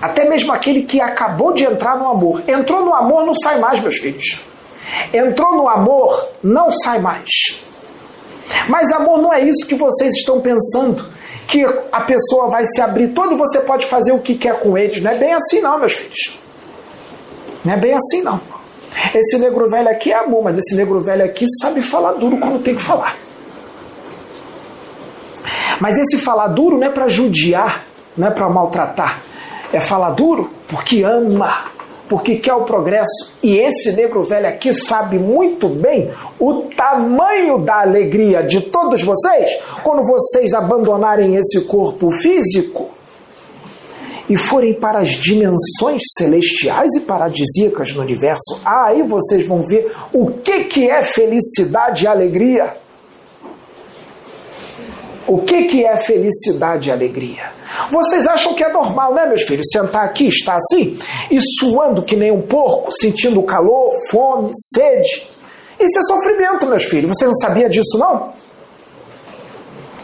[0.00, 2.42] Até mesmo aquele que acabou de entrar no amor.
[2.48, 4.40] Entrou no amor, não sai mais, meus filhos.
[5.12, 7.28] Entrou no amor, não sai mais.
[8.68, 11.04] Mas amor não é isso que vocês estão pensando.
[11.46, 14.76] Que a pessoa vai se abrir todo e você pode fazer o que quer com
[14.76, 15.00] eles.
[15.00, 16.38] Não é bem assim, não, meus filhos.
[17.64, 18.40] Não é bem assim, não.
[19.14, 22.62] Esse negro velho aqui é amor, mas esse negro velho aqui sabe falar duro quando
[22.62, 23.16] tem que falar.
[25.80, 27.84] Mas esse falar duro não é para judiar,
[28.16, 29.22] não é para maltratar.
[29.72, 31.64] É falar duro porque ama,
[32.08, 33.36] porque quer o progresso.
[33.42, 39.58] E esse negro velho aqui sabe muito bem o tamanho da alegria de todos vocês
[39.82, 42.90] quando vocês abandonarem esse corpo físico
[44.28, 48.60] e forem para as dimensões celestiais e paradisíacas no universo.
[48.64, 52.76] Ah, aí vocês vão ver o que, que é felicidade e alegria.
[55.28, 57.55] O que, que é felicidade e alegria?
[57.90, 59.66] Vocês acham que é normal, né, meus filhos?
[59.72, 60.98] Sentar aqui, estar assim,
[61.30, 65.28] e suando que nem um porco, sentindo calor, fome, sede.
[65.78, 67.12] Isso é sofrimento, meus filhos.
[67.16, 68.32] Você não sabia disso, não?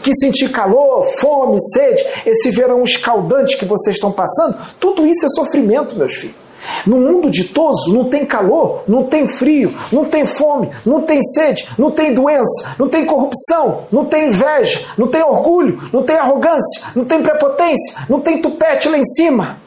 [0.01, 5.29] Que sentir calor, fome, sede, esse verão escaldante que vocês estão passando, tudo isso é
[5.29, 6.42] sofrimento, meus filhos.
[6.85, 11.67] No mundo ditoso não tem calor, não tem frio, não tem fome, não tem sede,
[11.77, 16.83] não tem doença, não tem corrupção, não tem inveja, não tem orgulho, não tem arrogância,
[16.95, 19.57] não tem prepotência, não tem tupete lá em cima,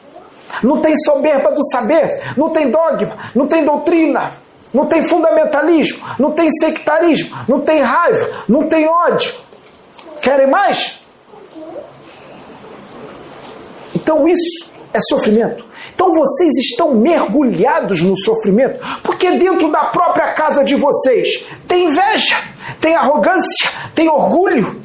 [0.63, 4.33] não tem soberba do saber, não tem dogma, não tem doutrina,
[4.73, 9.33] não tem fundamentalismo, não tem sectarismo, não tem raiva, não tem ódio.
[10.21, 10.99] Querem mais?
[13.95, 15.66] Então isso é sofrimento.
[15.97, 22.35] Então vocês estão mergulhados no sofrimento, porque dentro da própria casa de vocês tem inveja,
[22.79, 24.79] tem arrogância, tem orgulho,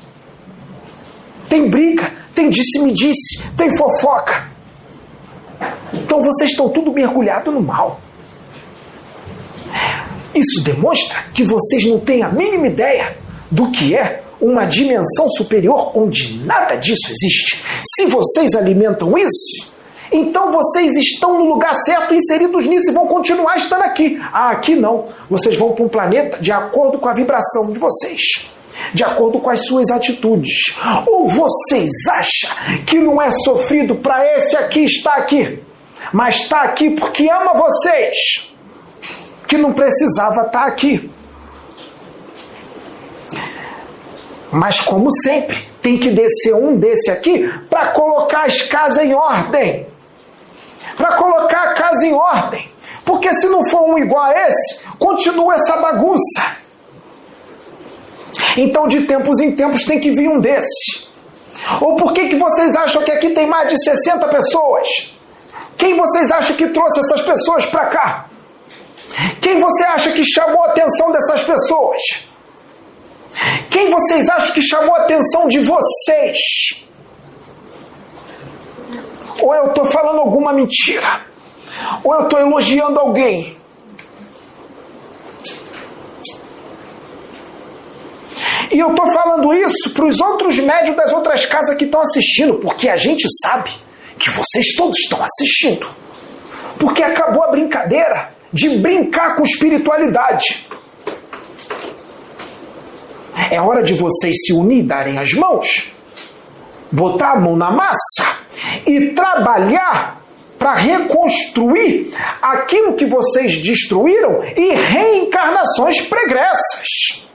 [1.50, 4.48] tem briga, tem disse-me-disse, tem fofoca.
[5.92, 8.00] Então vocês estão tudo mergulhado no mal.
[10.34, 13.18] Isso demonstra que vocês não têm a mínima ideia
[13.50, 17.62] do que é uma dimensão superior onde nada disso existe.
[17.84, 19.71] Se vocês alimentam isso,
[20.12, 24.20] então vocês estão no lugar certo, inseridos nisso e vão continuar estando aqui.
[24.32, 25.06] Ah, aqui não.
[25.30, 28.20] Vocês vão para um planeta de acordo com a vibração de vocês.
[28.92, 30.74] De acordo com as suas atitudes.
[31.06, 32.50] Ou vocês acham
[32.84, 35.60] que não é sofrido para esse aqui estar aqui,
[36.12, 38.52] mas está aqui porque ama vocês,
[39.46, 41.10] que não precisava estar aqui.
[44.50, 49.86] Mas como sempre, tem que descer um desse aqui para colocar as casas em ordem
[50.96, 52.70] para colocar a casa em ordem.
[53.04, 56.56] Porque se não for um igual a esse, continua essa bagunça.
[58.56, 61.08] Então, de tempos em tempos, tem que vir um desse.
[61.80, 65.16] Ou por que, que vocês acham que aqui tem mais de 60 pessoas?
[65.76, 68.26] Quem vocês acham que trouxe essas pessoas para cá?
[69.40, 72.00] Quem você acha que chamou a atenção dessas pessoas?
[73.70, 76.81] Quem vocês acham que chamou a atenção de vocês?
[79.42, 81.26] Ou eu estou falando alguma mentira?
[82.04, 83.56] Ou eu estou elogiando alguém?
[88.70, 92.54] E eu estou falando isso para os outros médios das outras casas que estão assistindo,
[92.54, 93.70] porque a gente sabe
[94.16, 95.86] que vocês todos estão assistindo.
[96.78, 100.68] Porque acabou a brincadeira de brincar com espiritualidade.
[103.50, 105.92] É hora de vocês se unir, darem as mãos,
[106.90, 108.41] botar a mão na massa
[108.86, 110.22] e trabalhar
[110.58, 117.26] para reconstruir aquilo que vocês destruíram e reencarnações pregressas.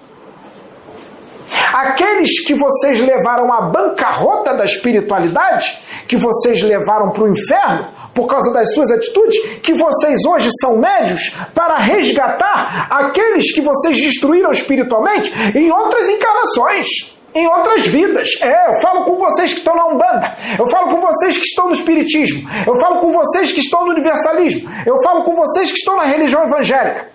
[1.73, 8.27] Aqueles que vocês levaram à bancarrota da espiritualidade, que vocês levaram para o inferno por
[8.27, 14.51] causa das suas atitudes, que vocês hoje são médios para resgatar aqueles que vocês destruíram
[14.51, 18.29] espiritualmente em outras encarnações em outras vidas.
[18.41, 21.67] É, eu falo com vocês que estão na Umbanda, eu falo com vocês que estão
[21.67, 25.77] no Espiritismo, eu falo com vocês que estão no Universalismo, eu falo com vocês que
[25.77, 27.09] estão na religião evangélica.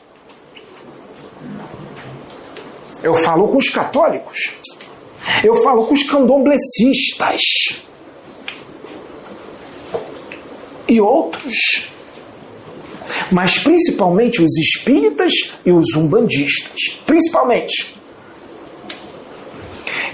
[3.02, 4.56] Eu falo com os católicos.
[5.42, 7.40] Eu falo com os candomblecistas.
[10.86, 11.90] E outros.
[13.32, 15.32] Mas principalmente os espíritas
[15.66, 17.00] e os umbandistas.
[17.04, 18.00] Principalmente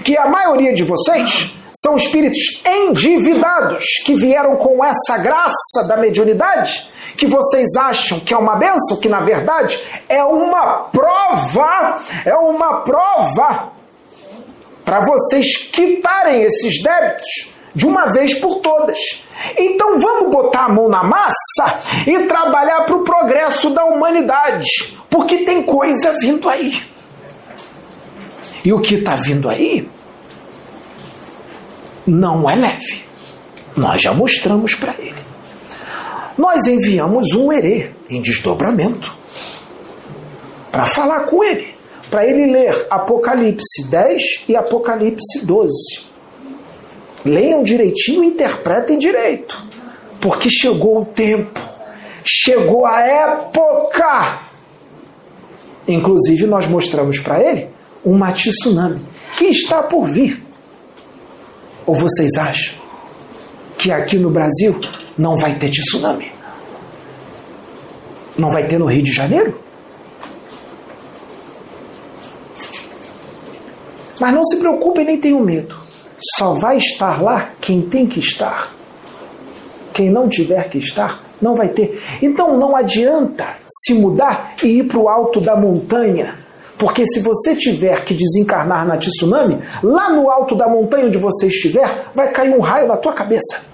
[0.09, 6.89] que a maioria de vocês são espíritos endividados que vieram com essa graça da mediunidade
[7.15, 9.79] que vocês acham que é uma benção, que na verdade
[10.09, 13.71] é uma prova, é uma prova
[14.83, 18.97] para vocês quitarem esses débitos de uma vez por todas.
[19.55, 25.45] Então vamos botar a mão na massa e trabalhar para o progresso da humanidade, porque
[25.45, 26.81] tem coisa vindo aí.
[28.65, 29.87] E o que está vindo aí
[32.09, 33.03] não é leve.
[33.75, 35.19] Nós já mostramos para ele.
[36.37, 39.13] Nós enviamos um herê em desdobramento
[40.71, 41.67] para falar com ele,
[42.09, 45.73] para ele ler Apocalipse 10 e Apocalipse 12.
[47.25, 49.61] Leiam direitinho e interpretem direito,
[50.21, 51.59] porque chegou o tempo,
[52.23, 54.39] chegou a época.
[55.87, 57.67] Inclusive, nós mostramos para ele
[58.03, 59.01] uma tsunami
[59.37, 60.48] que está por vir.
[61.89, 62.75] Ou vocês acham
[63.75, 64.79] que aqui no Brasil
[65.17, 66.31] não vai ter tsunami?
[68.37, 69.59] Não vai ter no Rio de Janeiro?
[74.21, 75.75] Mas não se preocupem nem tenham medo.
[76.37, 78.71] Só vai estar lá quem tem que estar.
[79.91, 81.99] Quem não tiver que estar, não vai ter.
[82.21, 86.37] Então não adianta se mudar e ir para o alto da montanha
[86.79, 91.47] porque se você tiver que desencarnar na tsunami, lá no alto da montanha onde você
[91.47, 93.65] estiver, vai cair um raio na tua cabeça.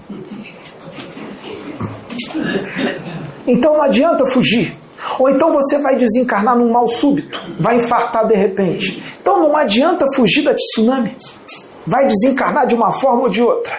[3.46, 4.76] Então não adianta fugir.
[5.20, 9.00] Ou então você vai desencarnar num mal súbito, vai infartar de repente.
[9.20, 11.16] Então não adianta fugir da tsunami.
[11.86, 13.78] Vai desencarnar de uma forma ou de outra.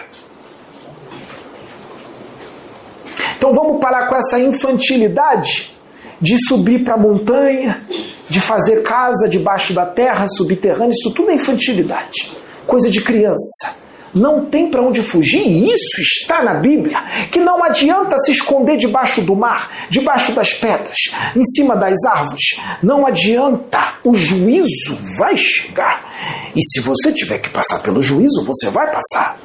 [3.36, 5.77] Então vamos parar com essa infantilidade
[6.20, 7.80] de subir para a montanha,
[8.28, 12.30] de fazer casa debaixo da terra, subterrânea, isso tudo é infantilidade,
[12.66, 13.76] coisa de criança.
[14.14, 16.98] Não tem para onde fugir, e isso está na Bíblia,
[17.30, 20.96] que não adianta se esconder debaixo do mar, debaixo das pedras,
[21.36, 22.58] em cima das árvores.
[22.82, 26.50] Não adianta, o juízo vai chegar.
[26.56, 29.38] E se você tiver que passar pelo juízo, você vai passar.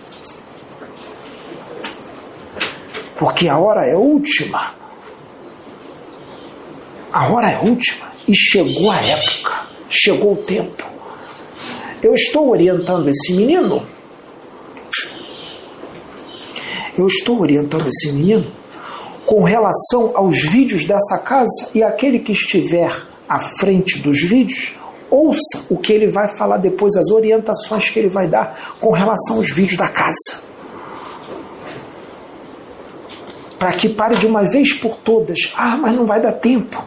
[3.17, 4.82] Porque a hora é última.
[7.13, 10.83] A hora é última e chegou a época, chegou o tempo.
[12.01, 13.85] Eu estou orientando esse menino.
[16.97, 18.51] Eu estou orientando esse menino
[19.27, 22.91] com relação aos vídeos dessa casa e aquele que estiver
[23.29, 24.75] à frente dos vídeos,
[25.09, 29.37] ouça o que ele vai falar depois, as orientações que ele vai dar com relação
[29.37, 30.52] aos vídeos da casa.
[33.63, 35.37] Para que pare de uma vez por todas.
[35.55, 36.83] Ah, mas não vai dar tempo.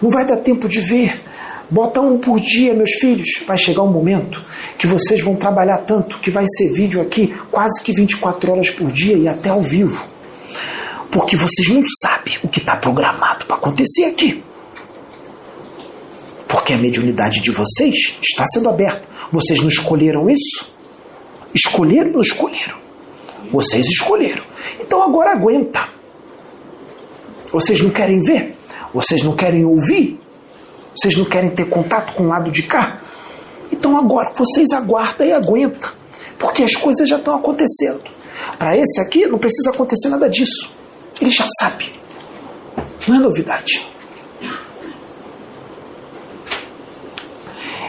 [0.00, 1.20] Não vai dar tempo de ver.
[1.68, 3.42] Bota um por dia, meus filhos.
[3.44, 4.40] Vai chegar um momento
[4.78, 8.92] que vocês vão trabalhar tanto que vai ser vídeo aqui quase que 24 horas por
[8.92, 10.00] dia e até ao vivo.
[11.10, 14.44] Porque vocês não sabem o que está programado para acontecer aqui.
[16.46, 19.02] Porque a mediunidade de vocês está sendo aberta.
[19.32, 20.72] Vocês não escolheram isso?
[21.52, 22.76] Escolheram ou não escolheram?
[23.50, 24.44] Vocês escolheram.
[24.80, 26.00] Então agora aguenta.
[27.52, 28.56] Vocês não querem ver?
[28.94, 30.18] Vocês não querem ouvir?
[30.96, 33.00] Vocês não querem ter contato com o lado de cá?
[33.70, 35.90] Então agora vocês aguardam e aguentam,
[36.38, 38.02] porque as coisas já estão acontecendo.
[38.58, 40.74] Para esse aqui não precisa acontecer nada disso.
[41.20, 41.92] Ele já sabe.
[43.06, 43.86] Não é novidade.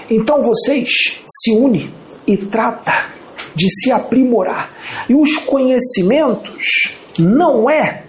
[0.09, 0.89] Então vocês
[1.27, 1.93] se unem
[2.27, 3.07] e trata
[3.55, 4.71] de se aprimorar.
[5.07, 8.03] E os conhecimentos não é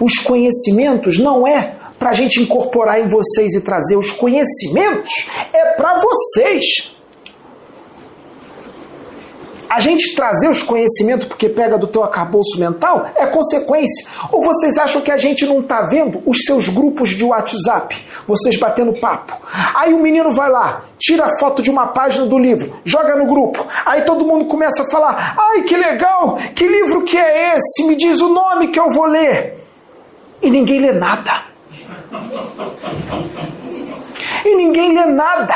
[0.00, 5.76] os conhecimentos não é para a gente incorporar em vocês e trazer os conhecimentos é
[5.76, 6.96] para vocês.
[9.70, 14.06] A gente trazer os conhecimentos porque pega do teu acabouço mental é consequência.
[14.30, 18.58] Ou vocês acham que a gente não está vendo os seus grupos de WhatsApp, vocês
[18.58, 19.34] batendo papo?
[19.74, 23.24] Aí o menino vai lá, tira a foto de uma página do livro, joga no
[23.24, 23.66] grupo.
[23.86, 27.86] Aí todo mundo começa a falar: ai que legal, que livro que é esse?
[27.86, 29.61] Me diz o nome que eu vou ler.
[30.42, 31.44] E ninguém lê nada.
[34.44, 35.54] E ninguém lê nada.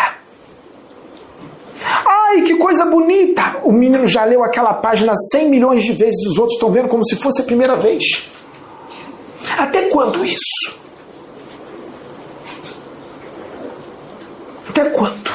[2.06, 3.60] Ai, que coisa bonita!
[3.64, 7.04] O menino já leu aquela página 100 milhões de vezes, os outros estão vendo como
[7.04, 8.30] se fosse a primeira vez.
[9.58, 10.80] Até quando isso?
[14.68, 15.30] Até quando?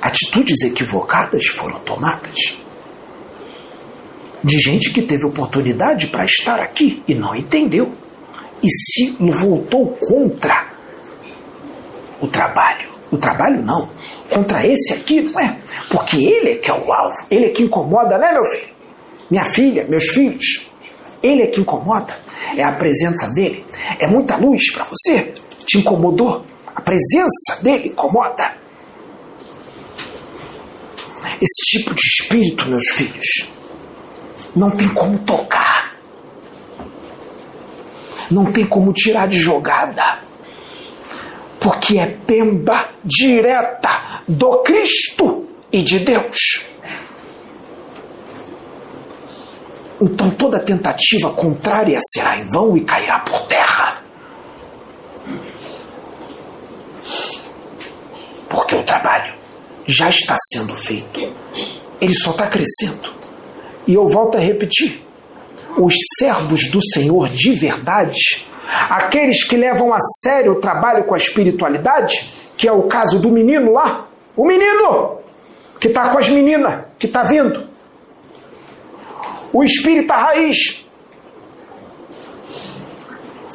[0.00, 2.58] Atitudes equivocadas foram tomadas
[4.42, 7.92] de gente que teve oportunidade para estar aqui e não entendeu
[8.62, 10.72] e se voltou contra
[12.20, 12.88] o trabalho.
[13.10, 13.90] O trabalho não,
[14.28, 15.58] contra esse aqui, não é?
[15.90, 18.74] Porque ele é que é o alvo, ele é que incomoda, né, meu filho?
[19.30, 20.68] Minha filha, meus filhos.
[21.22, 22.16] Ele é que incomoda,
[22.56, 23.64] é a presença dele.
[23.98, 25.34] É muita luz para você,
[25.66, 26.44] te incomodou.
[26.74, 28.56] A presença dele incomoda.
[31.40, 33.48] Esse tipo de espírito, meus filhos,
[34.54, 35.94] não tem como tocar.
[38.30, 40.18] Não tem como tirar de jogada.
[41.60, 46.64] Porque é pemba direta do Cristo e de Deus.
[50.00, 54.02] Então toda tentativa contrária será em vão e cairá por terra.
[58.48, 59.36] Porque o trabalho
[59.86, 61.34] já está sendo feito.
[62.00, 63.17] Ele só está crescendo.
[63.88, 65.02] E eu volto a repetir:
[65.78, 68.46] os servos do Senhor de verdade,
[68.90, 73.30] aqueles que levam a sério o trabalho com a espiritualidade, que é o caso do
[73.30, 75.18] menino lá, o menino
[75.80, 77.66] que está com as meninas, que está vindo,
[79.52, 80.86] o espírita raiz,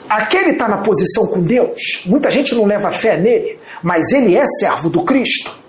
[0.09, 2.03] aquele está na posição com Deus.
[2.07, 5.61] Muita gente não leva fé nele, mas ele é servo do Cristo.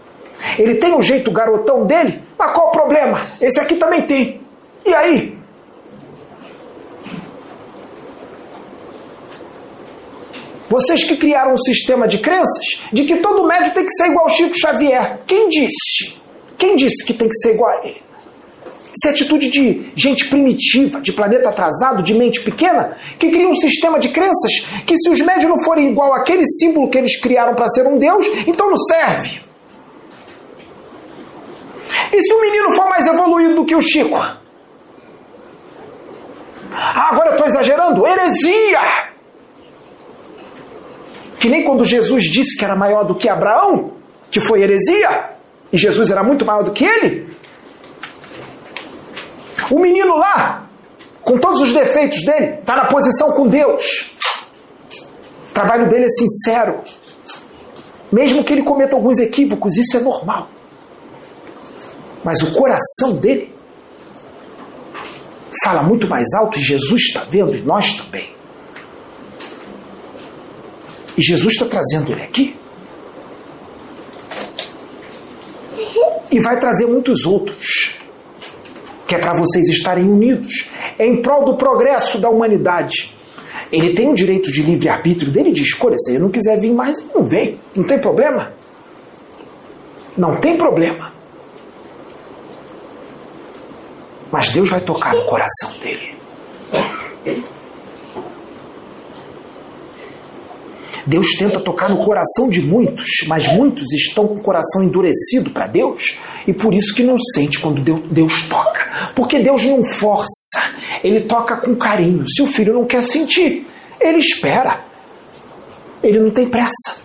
[0.58, 3.26] Ele tem o jeito garotão dele, mas qual o problema?
[3.40, 4.43] Esse aqui também tem.
[4.84, 5.38] E aí?
[10.68, 14.24] Vocês que criaram um sistema de crenças de que todo médico tem que ser igual
[14.24, 15.20] ao Chico Xavier.
[15.26, 16.18] Quem disse?
[16.58, 18.02] Quem disse que tem que ser igual a ele?
[18.96, 23.56] Isso é atitude de gente primitiva, de planeta atrasado, de mente pequena, que cria um
[23.56, 27.54] sistema de crenças que se os médios não forem igual àquele símbolo que eles criaram
[27.54, 29.42] para ser um Deus, então não serve.
[32.12, 34.43] E se o menino for mais evoluído do que o Chico?
[36.76, 38.06] Ah, agora eu estou exagerando?
[38.06, 38.80] Heresia!
[41.38, 43.92] Que nem quando Jesus disse que era maior do que Abraão,
[44.30, 45.30] que foi heresia,
[45.72, 47.32] e Jesus era muito maior do que ele.
[49.70, 50.66] O menino lá,
[51.22, 54.16] com todos os defeitos dele, está na posição com Deus.
[55.50, 56.82] O trabalho dele é sincero.
[58.10, 60.48] Mesmo que ele cometa alguns equívocos, isso é normal.
[62.24, 63.53] Mas o coração dele
[65.64, 68.34] fala muito mais alto e Jesus está vendo e nós também.
[71.16, 72.56] E Jesus está trazendo ele aqui.
[76.30, 77.98] E vai trazer muitos outros.
[79.06, 83.14] Que é para vocês estarem unidos em prol do progresso da humanidade.
[83.72, 85.96] Ele tem o direito de livre-arbítrio dele de escolha.
[85.98, 87.58] Se ele não quiser vir mais, não vem.
[87.74, 88.52] Não tem problema.
[90.16, 91.13] Não tem problema.
[94.34, 96.12] Mas Deus vai tocar no coração dele.
[101.06, 105.68] Deus tenta tocar no coração de muitos, mas muitos estão com o coração endurecido para
[105.68, 106.18] Deus
[106.48, 109.12] e por isso que não sente quando Deus toca.
[109.14, 110.64] Porque Deus não força,
[111.04, 112.24] ele toca com carinho.
[112.28, 113.68] Se o filho não quer sentir,
[114.00, 114.84] ele espera.
[116.02, 116.96] Ele não tem pressa.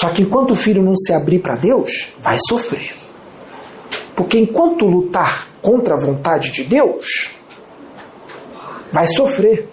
[0.00, 3.03] Só que enquanto o filho não se abrir para Deus, vai sofrer.
[4.14, 7.30] Porque enquanto lutar contra a vontade de Deus,
[8.92, 9.68] vai sofrer.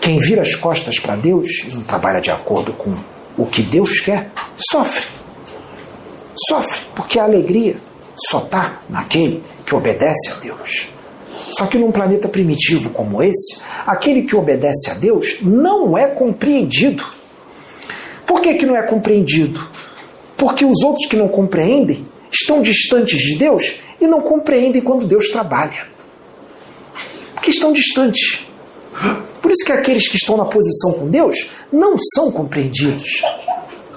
[0.00, 2.96] Quem vira as costas para Deus e não trabalha de acordo com
[3.36, 5.04] o que Deus quer, sofre.
[6.48, 7.76] Sofre, porque a alegria
[8.28, 10.88] só está naquele que obedece a Deus.
[11.56, 17.04] Só que num planeta primitivo como esse, aquele que obedece a Deus não é compreendido.
[18.26, 19.60] Por que, que não é compreendido?
[20.36, 22.06] Porque os outros que não compreendem
[22.40, 25.86] estão distantes de Deus e não compreendem quando Deus trabalha.
[27.34, 28.46] Porque estão distantes.
[29.40, 33.22] Por isso que aqueles que estão na posição com Deus não são compreendidos.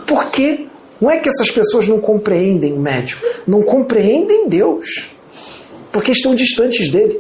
[0.06, 0.68] Porque
[1.00, 5.10] não é que essas pessoas não compreendem o médium, não compreendem Deus.
[5.92, 7.20] Porque estão distantes dele.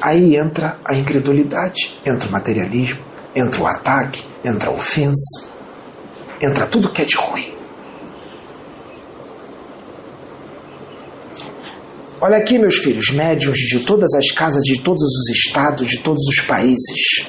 [0.00, 3.00] Aí entra a incredulidade, entra o materialismo,
[3.34, 5.50] entra o ataque, entra a ofensa,
[6.40, 7.55] entra tudo que é de ruim.
[12.18, 16.26] Olha aqui, meus filhos, médios de todas as casas, de todos os estados, de todos
[16.28, 17.26] os países.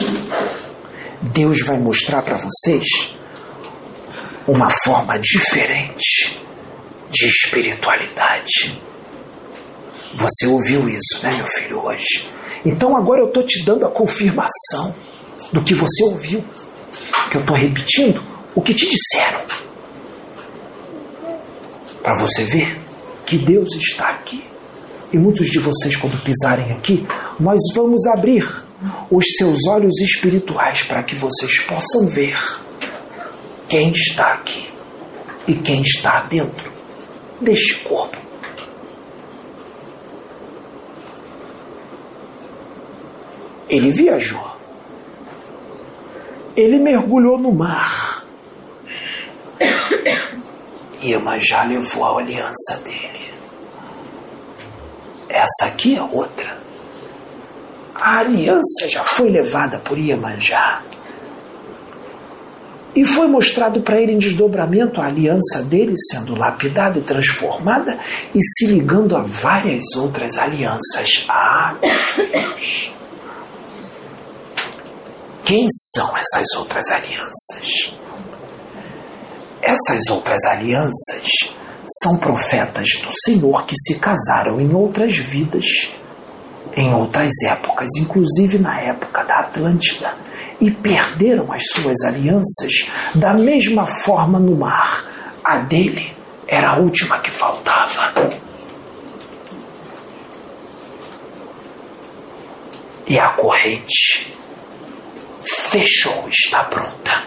[1.21, 2.87] Deus vai mostrar para vocês
[4.47, 6.41] uma forma diferente
[7.11, 8.81] de espiritualidade.
[10.15, 12.29] Você ouviu isso, né, meu filho, hoje?
[12.65, 14.95] Então agora eu estou te dando a confirmação
[15.51, 16.41] do que você ouviu.
[17.29, 18.23] Que eu estou repetindo
[18.55, 19.41] o que te disseram.
[22.01, 22.79] Para você ver
[23.25, 24.47] que Deus está aqui.
[25.11, 27.07] E muitos de vocês, quando pisarem aqui,
[27.39, 28.45] nós vamos abrir
[29.09, 32.37] os seus olhos espirituais para que vocês possam ver
[33.69, 34.69] quem está aqui
[35.47, 36.71] e quem está dentro
[37.41, 38.17] deste corpo.
[43.69, 44.57] Ele viajou.
[46.55, 48.25] Ele mergulhou no mar.
[51.03, 53.16] Iemanjá levou a aliança dele.
[55.29, 56.57] Essa aqui é outra.
[57.95, 60.81] A aliança já foi levada por Iemanjá.
[62.95, 67.99] E foi mostrado para ele em desdobramento a aliança dele sendo lapidada e transformada
[68.33, 71.25] e se ligando a várias outras alianças.
[71.29, 72.91] Ah, Deus!
[75.43, 77.93] Quem são essas outras alianças?
[79.61, 81.55] Essas outras alianças
[82.03, 85.65] são profetas do Senhor que se casaram em outras vidas,
[86.75, 90.13] em outras épocas, inclusive na época da Atlântida
[90.59, 95.05] e perderam as suas alianças da mesma forma no mar.
[95.43, 96.13] A dele
[96.47, 98.13] era a última que faltava.
[103.05, 104.35] E a corrente
[105.69, 107.26] fechou, está pronta.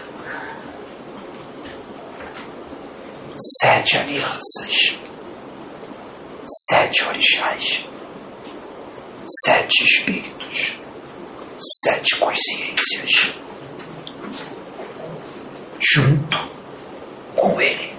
[3.43, 4.99] Sete alianças,
[6.69, 7.85] sete orixás,
[9.45, 10.81] sete espíritos.
[11.83, 13.35] Sete consciências.
[15.79, 16.49] Junto
[17.35, 17.95] com ele.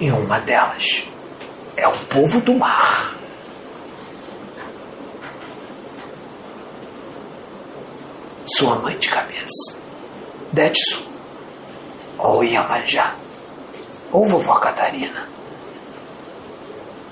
[0.00, 1.04] E uma delas
[1.76, 3.18] é o povo do mar.
[8.56, 9.82] Sua mãe de cabeça,
[10.52, 11.06] Detsu,
[12.16, 13.14] ou Iemanjá,
[14.12, 15.28] ou vovó Catarina,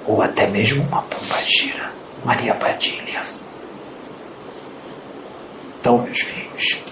[0.06, 1.92] ou até mesmo uma pomba gira,
[2.24, 3.22] Maria Padilha.
[5.80, 6.82] Então, meus filhos,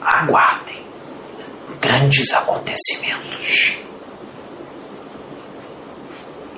[0.00, 0.84] aguardem
[1.80, 3.78] grandes acontecimentos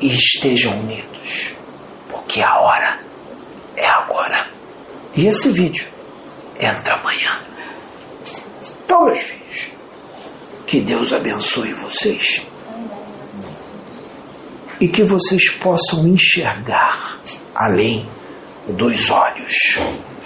[0.01, 1.55] e estejam unidos,
[2.09, 3.01] porque a hora
[3.77, 4.47] é agora.
[5.15, 5.89] E esse vídeo
[6.59, 7.43] entra amanhã.
[8.85, 9.36] Então, meus filhos,
[10.67, 12.47] que Deus abençoe vocês
[14.81, 17.21] e que vocês possam enxergar
[17.55, 18.09] além
[18.69, 19.79] dos olhos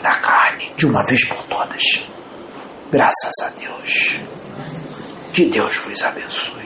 [0.02, 1.82] da carne de uma vez por todas.
[2.90, 4.18] Graças a Deus.
[5.32, 6.59] Que Deus vos abençoe.